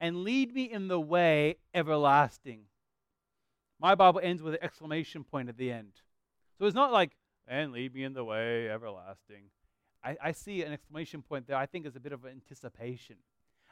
And 0.00 0.24
lead 0.24 0.52
me 0.52 0.64
in 0.64 0.88
the 0.88 1.00
way 1.00 1.56
everlasting. 1.72 2.62
My 3.80 3.94
Bible 3.94 4.20
ends 4.22 4.42
with 4.42 4.54
an 4.54 4.60
exclamation 4.62 5.24
point 5.24 5.48
at 5.48 5.56
the 5.56 5.70
end. 5.70 5.92
So 6.58 6.66
it's 6.66 6.74
not 6.74 6.92
like, 6.92 7.12
and 7.46 7.72
lead 7.72 7.94
me 7.94 8.04
in 8.04 8.14
the 8.14 8.24
way 8.24 8.68
everlasting. 8.70 9.50
I, 10.02 10.16
I 10.22 10.32
see 10.32 10.62
an 10.62 10.72
exclamation 10.72 11.22
point 11.22 11.46
there. 11.46 11.56
I 11.56 11.66
think 11.66 11.86
is 11.86 11.96
a 11.96 12.00
bit 12.00 12.12
of 12.12 12.26
anticipation, 12.26 13.16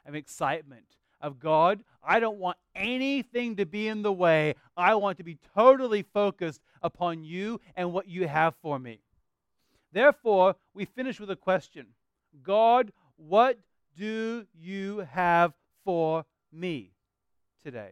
of 0.05 0.15
excitement, 0.15 0.85
of 1.21 1.39
God. 1.39 1.83
I 2.03 2.19
don't 2.19 2.37
want 2.37 2.57
anything 2.75 3.55
to 3.57 3.65
be 3.65 3.87
in 3.87 4.01
the 4.01 4.11
way. 4.11 4.55
I 4.75 4.95
want 4.95 5.17
to 5.19 5.23
be 5.23 5.37
totally 5.55 6.01
focused 6.01 6.61
upon 6.81 7.23
you 7.23 7.61
and 7.75 7.93
what 7.93 8.07
you 8.07 8.27
have 8.27 8.55
for 8.61 8.79
me. 8.79 8.99
Therefore, 9.91 10.55
we 10.73 10.85
finish 10.85 11.19
with 11.19 11.29
a 11.29 11.35
question 11.35 11.87
God, 12.41 12.91
what 13.15 13.59
do 13.95 14.45
you 14.59 15.07
have 15.11 15.53
for 15.85 16.25
me 16.51 16.91
today? 17.63 17.91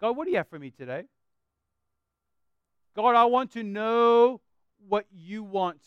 God, 0.00 0.16
what 0.16 0.24
do 0.24 0.30
you 0.30 0.38
have 0.38 0.48
for 0.48 0.58
me 0.58 0.70
today? 0.70 1.04
God, 2.96 3.14
I 3.14 3.24
want 3.26 3.52
to 3.52 3.62
know 3.62 4.40
what 4.88 5.06
you 5.12 5.42
want 5.42 5.80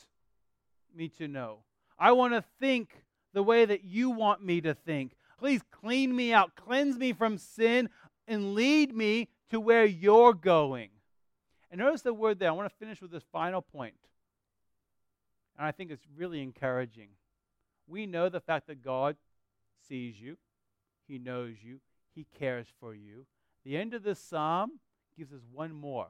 me 0.95 1.09
to 1.09 1.27
know. 1.27 1.59
I 1.97 2.11
want 2.11 2.33
to 2.33 2.43
think 2.59 3.03
the 3.33 3.43
way 3.43 3.65
that 3.65 3.83
you 3.83 4.09
want 4.09 4.43
me 4.43 4.61
to 4.61 4.73
think. 4.73 5.15
Please 5.39 5.61
clean 5.71 6.15
me 6.15 6.33
out, 6.33 6.55
cleanse 6.55 6.97
me 6.97 7.13
from 7.13 7.37
sin, 7.37 7.89
and 8.27 8.53
lead 8.53 8.95
me 8.95 9.29
to 9.49 9.59
where 9.59 9.85
you're 9.85 10.33
going. 10.33 10.89
And 11.71 11.79
notice 11.79 12.01
the 12.01 12.13
word 12.13 12.39
there. 12.39 12.49
I 12.49 12.53
want 12.53 12.69
to 12.69 12.75
finish 12.77 13.01
with 13.01 13.11
this 13.11 13.23
final 13.31 13.61
point. 13.61 13.95
And 15.57 15.67
I 15.67 15.71
think 15.71 15.91
it's 15.91 16.05
really 16.15 16.41
encouraging. 16.41 17.09
We 17.87 18.05
know 18.05 18.29
the 18.29 18.39
fact 18.39 18.67
that 18.67 18.83
God 18.83 19.17
sees 19.87 20.19
you, 20.19 20.37
He 21.07 21.19
knows 21.19 21.55
you, 21.61 21.79
He 22.15 22.25
cares 22.39 22.67
for 22.79 22.95
you. 22.95 23.25
The 23.65 23.77
end 23.77 23.93
of 23.93 24.03
this 24.03 24.19
psalm 24.19 24.79
gives 25.17 25.33
us 25.33 25.41
one 25.51 25.73
more. 25.73 26.07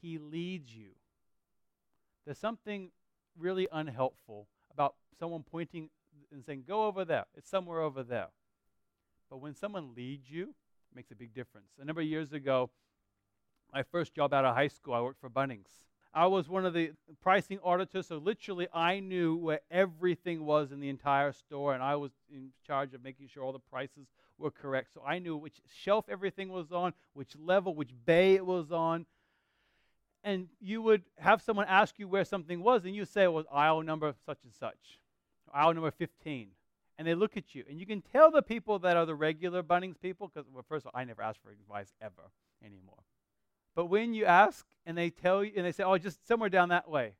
He 0.00 0.18
leads 0.18 0.74
you. 0.74 0.90
There's 2.24 2.38
something 2.38 2.90
really 3.38 3.68
unhelpful 3.72 4.48
about 4.72 4.94
someone 5.18 5.42
pointing 5.42 5.90
and 6.32 6.44
saying, 6.44 6.64
Go 6.66 6.86
over 6.86 7.04
there. 7.04 7.24
It's 7.34 7.50
somewhere 7.50 7.80
over 7.80 8.02
there. 8.02 8.28
But 9.30 9.38
when 9.38 9.54
someone 9.54 9.94
leads 9.94 10.30
you, 10.30 10.50
it 10.50 10.96
makes 10.96 11.10
a 11.10 11.14
big 11.14 11.34
difference. 11.34 11.68
A 11.80 11.84
number 11.84 12.00
of 12.00 12.06
years 12.06 12.32
ago, 12.32 12.70
my 13.72 13.82
first 13.82 14.14
job 14.14 14.34
out 14.34 14.44
of 14.44 14.54
high 14.54 14.68
school, 14.68 14.94
I 14.94 15.00
worked 15.00 15.20
for 15.20 15.30
Bunnings. 15.30 15.84
I 16.14 16.26
was 16.26 16.46
one 16.46 16.66
of 16.66 16.74
the 16.74 16.92
pricing 17.22 17.58
auditors, 17.64 18.08
so 18.08 18.18
literally 18.18 18.68
I 18.74 19.00
knew 19.00 19.34
where 19.34 19.60
everything 19.70 20.44
was 20.44 20.70
in 20.70 20.78
the 20.78 20.90
entire 20.90 21.32
store, 21.32 21.72
and 21.72 21.82
I 21.82 21.96
was 21.96 22.12
in 22.30 22.50
charge 22.66 22.92
of 22.92 23.02
making 23.02 23.28
sure 23.28 23.42
all 23.42 23.52
the 23.52 23.58
prices 23.58 24.08
were 24.36 24.50
correct. 24.50 24.92
So 24.92 25.02
I 25.06 25.18
knew 25.18 25.38
which 25.38 25.62
shelf 25.74 26.04
everything 26.10 26.50
was 26.50 26.70
on, 26.70 26.92
which 27.14 27.34
level, 27.38 27.74
which 27.74 27.92
bay 28.04 28.34
it 28.34 28.44
was 28.44 28.70
on 28.70 29.06
and 30.24 30.48
you 30.60 30.82
would 30.82 31.02
have 31.18 31.42
someone 31.42 31.66
ask 31.68 31.98
you 31.98 32.08
where 32.08 32.24
something 32.24 32.62
was, 32.62 32.84
and 32.84 32.94
you 32.94 33.04
say 33.04 33.24
it 33.24 33.32
was 33.32 33.46
aisle 33.52 33.82
number 33.82 34.14
such 34.24 34.38
and 34.44 34.52
such, 34.54 34.98
aisle 35.52 35.74
number 35.74 35.90
15. 35.90 36.48
And 36.98 37.08
they 37.08 37.14
look 37.14 37.36
at 37.36 37.54
you, 37.54 37.64
and 37.68 37.80
you 37.80 37.86
can 37.86 38.02
tell 38.02 38.30
the 38.30 38.42
people 38.42 38.78
that 38.80 38.96
are 38.96 39.06
the 39.06 39.14
regular 39.14 39.62
Bunnings 39.62 40.00
people, 40.00 40.28
because, 40.28 40.48
well, 40.52 40.64
first 40.68 40.86
of 40.86 40.92
all, 40.94 41.00
I 41.00 41.04
never 41.04 41.22
ask 41.22 41.40
for 41.42 41.50
advice 41.50 41.92
ever 42.00 42.30
anymore. 42.64 43.02
But 43.74 43.86
when 43.86 44.14
you 44.14 44.26
ask, 44.26 44.66
and 44.84 44.96
they 44.96 45.10
tell 45.10 45.42
you, 45.42 45.52
and 45.56 45.64
they 45.64 45.72
say, 45.72 45.82
oh, 45.82 45.96
just 45.98 46.26
somewhere 46.28 46.50
down 46.50 46.68
that 46.68 46.88
way, 46.88 47.14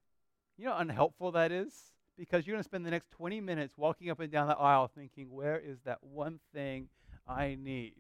you 0.59 0.67
know 0.67 0.73
how 0.73 0.79
unhelpful 0.79 1.33
that 1.33 1.51
is? 1.51 1.73
Because 2.19 2.47
you're 2.47 2.55
going 2.55 2.63
to 2.63 2.69
spend 2.69 2.85
the 2.85 2.91
next 2.91 3.11
20 3.13 3.41
minutes 3.41 3.75
walking 3.77 4.11
up 4.11 4.21
and 4.21 4.31
down 4.31 4.47
the 4.47 4.57
aisle 4.57 4.87
thinking, 4.95 5.33
where 5.33 5.59
is 5.59 5.79
that 5.85 5.99
one 6.03 6.39
thing 6.55 6.89
I 7.27 7.57
need? 7.59 7.95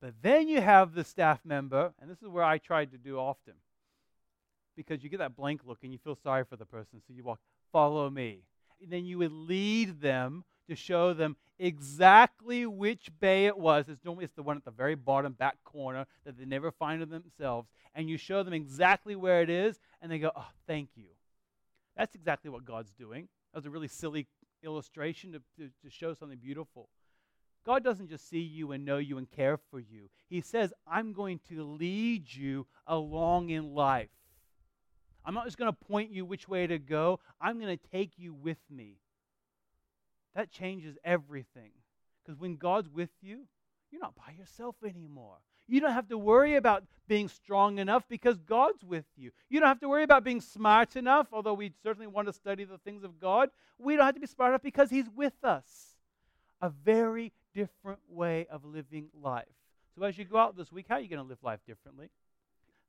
But 0.00 0.14
then 0.22 0.48
you 0.48 0.60
have 0.60 0.94
the 0.94 1.04
staff 1.04 1.40
member, 1.44 1.92
and 2.00 2.10
this 2.10 2.22
is 2.22 2.28
where 2.28 2.44
I 2.44 2.58
tried 2.58 2.92
to 2.92 2.98
do 2.98 3.18
often, 3.18 3.54
because 4.76 5.04
you 5.04 5.10
get 5.10 5.18
that 5.18 5.36
blank 5.36 5.60
look 5.64 5.78
and 5.82 5.92
you 5.92 5.98
feel 5.98 6.16
sorry 6.22 6.44
for 6.44 6.56
the 6.56 6.64
person, 6.64 7.02
so 7.06 7.12
you 7.12 7.22
walk, 7.22 7.40
follow 7.70 8.08
me. 8.08 8.44
And 8.82 8.90
then 8.90 9.04
you 9.04 9.18
would 9.18 9.32
lead 9.32 10.00
them 10.00 10.44
to 10.68 10.74
show 10.74 11.12
them 11.12 11.36
exactly 11.58 12.64
which 12.64 13.10
bay 13.20 13.46
it 13.46 13.58
was. 13.58 13.88
It's 13.88 14.04
normally 14.04 14.24
it's 14.24 14.34
the 14.34 14.42
one 14.42 14.56
at 14.56 14.64
the 14.64 14.70
very 14.70 14.94
bottom 14.94 15.34
back 15.34 15.58
corner 15.64 16.06
that 16.24 16.38
they 16.38 16.46
never 16.46 16.70
find 16.70 17.02
themselves. 17.02 17.68
And 17.94 18.08
you 18.08 18.16
show 18.16 18.42
them 18.42 18.54
exactly 18.54 19.16
where 19.16 19.42
it 19.42 19.50
is, 19.50 19.78
and 20.00 20.10
they 20.10 20.18
go, 20.18 20.30
Oh, 20.34 20.48
thank 20.66 20.90
you. 20.96 21.08
That's 21.96 22.14
exactly 22.14 22.50
what 22.50 22.64
God's 22.64 22.92
doing. 22.92 23.28
That 23.52 23.58
was 23.58 23.66
a 23.66 23.70
really 23.70 23.88
silly 23.88 24.28
illustration 24.62 25.32
to, 25.32 25.42
to, 25.58 25.70
to 25.84 25.90
show 25.90 26.14
something 26.14 26.38
beautiful. 26.38 26.88
God 27.64 27.84
doesn't 27.84 28.08
just 28.08 28.28
see 28.28 28.40
you 28.40 28.72
and 28.72 28.84
know 28.84 28.98
you 28.98 29.18
and 29.18 29.30
care 29.30 29.58
for 29.70 29.78
you. 29.78 30.08
He 30.28 30.40
says, 30.40 30.72
I'm 30.86 31.12
going 31.12 31.40
to 31.48 31.62
lead 31.62 32.32
you 32.32 32.66
along 32.86 33.50
in 33.50 33.74
life. 33.74 34.08
I'm 35.24 35.34
not 35.34 35.44
just 35.44 35.58
going 35.58 35.70
to 35.70 35.86
point 35.86 36.10
you 36.10 36.24
which 36.24 36.48
way 36.48 36.66
to 36.66 36.78
go, 36.78 37.20
I'm 37.40 37.60
going 37.60 37.76
to 37.76 37.88
take 37.90 38.12
you 38.16 38.32
with 38.32 38.58
me. 38.70 38.96
That 40.34 40.50
changes 40.50 40.96
everything. 41.04 41.72
Because 42.24 42.40
when 42.40 42.56
God's 42.56 42.88
with 42.88 43.10
you, 43.20 43.46
you're 43.90 44.00
not 44.00 44.14
by 44.14 44.32
yourself 44.38 44.76
anymore. 44.84 45.38
You 45.68 45.80
don't 45.80 45.92
have 45.92 46.08
to 46.08 46.18
worry 46.18 46.56
about 46.56 46.84
being 47.06 47.28
strong 47.28 47.78
enough 47.78 48.04
because 48.08 48.38
God's 48.38 48.84
with 48.84 49.04
you. 49.16 49.30
You 49.48 49.60
don't 49.60 49.68
have 49.68 49.80
to 49.80 49.88
worry 49.88 50.02
about 50.02 50.24
being 50.24 50.40
smart 50.40 50.96
enough, 50.96 51.28
although 51.32 51.54
we 51.54 51.72
certainly 51.82 52.08
want 52.08 52.26
to 52.26 52.32
study 52.32 52.64
the 52.64 52.78
things 52.78 53.04
of 53.04 53.20
God. 53.20 53.50
We 53.78 53.96
don't 53.96 54.06
have 54.06 54.14
to 54.14 54.20
be 54.20 54.26
smart 54.26 54.50
enough 54.50 54.62
because 54.62 54.90
He's 54.90 55.08
with 55.14 55.44
us. 55.44 55.66
A 56.60 56.70
very 56.70 57.32
different 57.54 58.00
way 58.08 58.46
of 58.50 58.64
living 58.64 59.08
life. 59.20 59.44
So 59.94 60.04
as 60.04 60.16
you 60.18 60.24
go 60.24 60.38
out 60.38 60.56
this 60.56 60.72
week, 60.72 60.86
how 60.88 60.96
are 60.96 61.00
you 61.00 61.08
going 61.08 61.22
to 61.22 61.28
live 61.28 61.42
life 61.42 61.60
differently? 61.66 62.10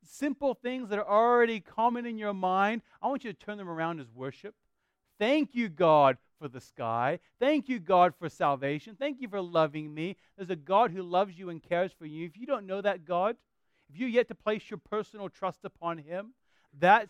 Simple 0.04 0.54
things 0.54 0.90
that 0.90 1.00
are 1.00 1.08
already 1.08 1.60
common 1.60 2.06
in 2.06 2.18
your 2.18 2.34
mind, 2.34 2.82
I 3.02 3.08
want 3.08 3.24
you 3.24 3.34
to 3.34 3.40
turn 3.40 3.58
them 3.58 3.70
around 3.70 4.00
as 4.00 4.08
worship. 4.14 4.56
Thank 5.20 5.54
you, 5.54 5.70
God, 5.70 6.18
for 6.40 6.48
the 6.48 6.62
sky. 6.62 7.20
Thank 7.40 7.70
you, 7.70 7.80
God, 7.80 8.14
for 8.18 8.28
salvation. 8.28 8.96
Thank 8.98 9.22
you 9.22 9.28
for 9.28 9.42
loving 9.42 9.94
me. 9.94 10.16
There's 10.36 10.50
a 10.50 10.56
God 10.56 10.92
who 10.92 11.04
loves 11.04 11.38
you 11.38 11.50
and 11.50 11.62
cares 11.62 11.92
for 11.92 12.08
you. 12.08 12.26
If 12.26 12.38
you 12.38 12.48
don't 12.48 12.66
know 12.66 12.82
that 12.82 13.06
God, 13.06 13.36
if 13.90 14.00
you're 14.00 14.10
yet 14.10 14.28
to 14.30 14.36
place 14.36 14.70
your 14.70 14.80
personal 14.80 15.30
trust 15.30 15.60
upon 15.64 16.00
Him, 16.00 16.34
that 16.80 17.10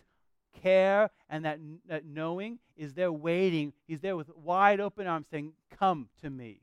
care 0.60 1.10
and 1.30 1.44
that, 1.44 1.58
that 1.88 2.04
knowing 2.04 2.58
is 2.76 2.94
there 2.94 3.12
waiting. 3.12 3.72
He's 3.86 4.00
there 4.00 4.16
with 4.16 4.28
wide 4.36 4.80
open 4.80 5.06
arms 5.06 5.26
saying, 5.30 5.52
Come 5.78 6.08
to 6.22 6.30
me. 6.30 6.60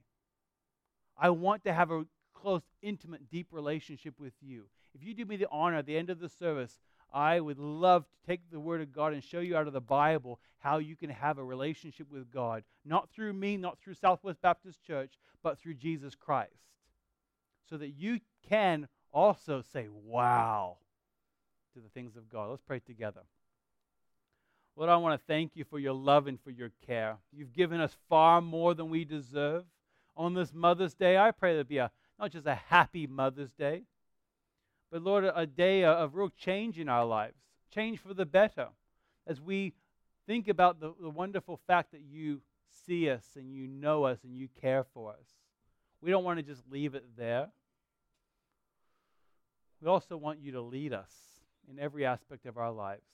I 1.20 1.30
want 1.30 1.64
to 1.66 1.74
have 1.74 1.92
a 1.92 2.06
close, 2.34 2.62
intimate, 2.82 3.30
deep 3.30 3.48
relationship 3.52 4.20
with 4.20 4.34
you. 4.42 4.66
If 4.94 5.04
you 5.04 5.14
do 5.14 5.26
me 5.26 5.36
the 5.36 5.50
honor 5.52 5.78
at 5.78 5.86
the 5.86 5.98
end 5.98 6.10
of 6.10 6.20
the 6.20 6.30
service, 6.30 6.80
I 7.14 7.40
would 7.40 7.60
love 7.60 8.06
to 8.06 8.28
take 8.28 8.42
the 8.50 8.60
Word 8.60 8.82
of 8.82 8.94
God 8.94 9.14
and 9.14 9.24
show 9.24 9.40
you 9.40 9.56
out 9.56 9.68
of 9.68 9.74
the 9.74 9.82
Bible 9.82 10.40
how 10.60 10.78
you 10.78 10.96
can 10.96 11.10
have 11.10 11.38
a 11.38 11.44
relationship 11.44 12.12
with 12.12 12.32
God, 12.32 12.64
not 12.86 13.10
through 13.10 13.34
me, 13.34 13.58
not 13.58 13.80
through 13.80 13.96
Southwest 13.96 14.42
Baptist 14.42 14.84
Church, 14.84 15.14
but 15.42 15.60
through 15.60 15.76
Jesus 15.76 16.16
Christ. 16.16 16.54
So 17.70 17.78
that 17.78 17.90
you 17.90 18.20
can 18.48 18.88
also 19.12 19.62
say, 19.62 19.88
Wow, 19.90 20.78
to 21.74 21.80
the 21.80 21.90
things 21.90 22.16
of 22.16 22.30
God. 22.30 22.50
Let's 22.50 22.62
pray 22.62 22.80
together. 22.80 23.22
Lord, 24.76 24.90
I 24.90 24.98
want 24.98 25.20
to 25.20 25.26
thank 25.28 25.56
you 25.56 25.66
for 25.66 25.78
your 25.78 25.94
love 25.94 26.28
and 26.28 26.40
for 26.40 26.52
your 26.52 26.72
care. 26.86 27.18
You've 27.34 27.54
given 27.54 27.82
us 27.82 27.96
far 28.08 28.40
more 28.42 28.74
than 28.74 28.90
we 28.90 29.04
deserve. 29.04 29.66
On 30.20 30.34
this 30.34 30.54
Mother's 30.54 30.94
Day, 30.94 31.18
I 31.18 31.32
pray 31.32 31.56
there 31.56 31.64
be 31.64 31.78
a 31.78 31.92
not 32.20 32.32
just 32.32 32.46
a 32.46 32.56
happy 32.56 33.08
Mother's 33.08 33.54
Day, 33.54 33.84
but 34.92 35.02
Lord, 35.02 35.24
a 35.24 35.46
day 35.46 35.86
of 35.86 36.14
real 36.14 36.30
change 36.30 36.78
in 36.78 36.90
our 36.90 37.06
lives, 37.06 37.38
change 37.74 38.00
for 38.00 38.14
the 38.14 38.26
better, 38.26 38.68
as 39.26 39.40
we 39.40 39.74
think 40.28 40.50
about 40.50 40.82
the, 40.82 40.94
the 41.02 41.10
wonderful 41.10 41.58
fact 41.66 41.94
that 41.94 42.02
you 42.02 42.42
see 42.86 43.10
us 43.10 43.24
and 43.38 43.54
you 43.54 43.66
know 43.66 44.04
us 44.04 44.20
and 44.26 44.36
you 44.36 44.50
care 44.60 44.84
for 44.94 45.12
us. 45.14 45.26
We 46.02 46.12
don't 46.12 46.26
want 46.26 46.38
to 46.38 46.44
just 46.44 46.64
leave 46.70 46.96
it 46.96 47.06
there. 47.18 47.48
We 49.82 49.88
also 49.88 50.18
want 50.18 50.42
you 50.42 50.52
to 50.52 50.62
lead 50.62 50.92
us 50.92 51.12
in 51.72 51.80
every 51.80 52.06
aspect 52.06 52.46
of 52.46 52.58
our 52.58 52.74
lives. 52.74 53.08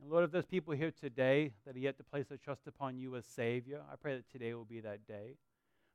And 0.00 0.08
Lord, 0.08 0.22
if 0.22 0.30
there's 0.30 0.46
people 0.46 0.74
here 0.74 0.92
today 0.92 1.54
that 1.66 1.74
are 1.74 1.80
yet 1.80 1.96
to 1.96 2.04
place 2.04 2.28
their 2.28 2.38
trust 2.38 2.68
upon 2.68 2.98
you 2.98 3.16
as 3.16 3.26
Savior, 3.26 3.80
I 3.92 3.96
pray 3.96 4.14
that 4.14 4.30
today 4.30 4.54
will 4.54 4.64
be 4.64 4.78
that 4.78 5.08
day. 5.08 5.34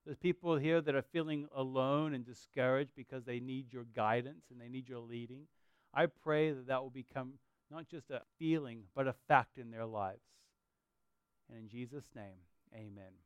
There's 0.06 0.18
people 0.18 0.56
here 0.58 0.82
that 0.82 0.94
are 0.94 1.02
feeling 1.02 1.48
alone 1.56 2.14
and 2.14 2.24
discouraged 2.24 2.92
because 2.96 3.26
they 3.26 3.40
need 3.40 3.74
your 3.74 3.86
guidance 3.96 4.46
and 4.52 4.62
they 4.62 4.70
need 4.70 4.88
your 4.88 5.00
leading. 5.00 5.48
I 5.94 6.06
pray 6.06 6.52
that 6.52 6.68
that 6.68 6.84
will 6.84 6.92
become 6.92 7.34
not 7.72 7.88
just 7.90 8.12
a 8.12 8.22
feeling, 8.38 8.84
but 8.94 9.08
a 9.08 9.16
fact 9.28 9.58
in 9.58 9.72
their 9.72 9.86
lives. 9.86 10.22
And 11.50 11.58
in 11.58 11.70
Jesus' 11.70 12.10
name, 12.16 12.38
amen. 12.74 13.25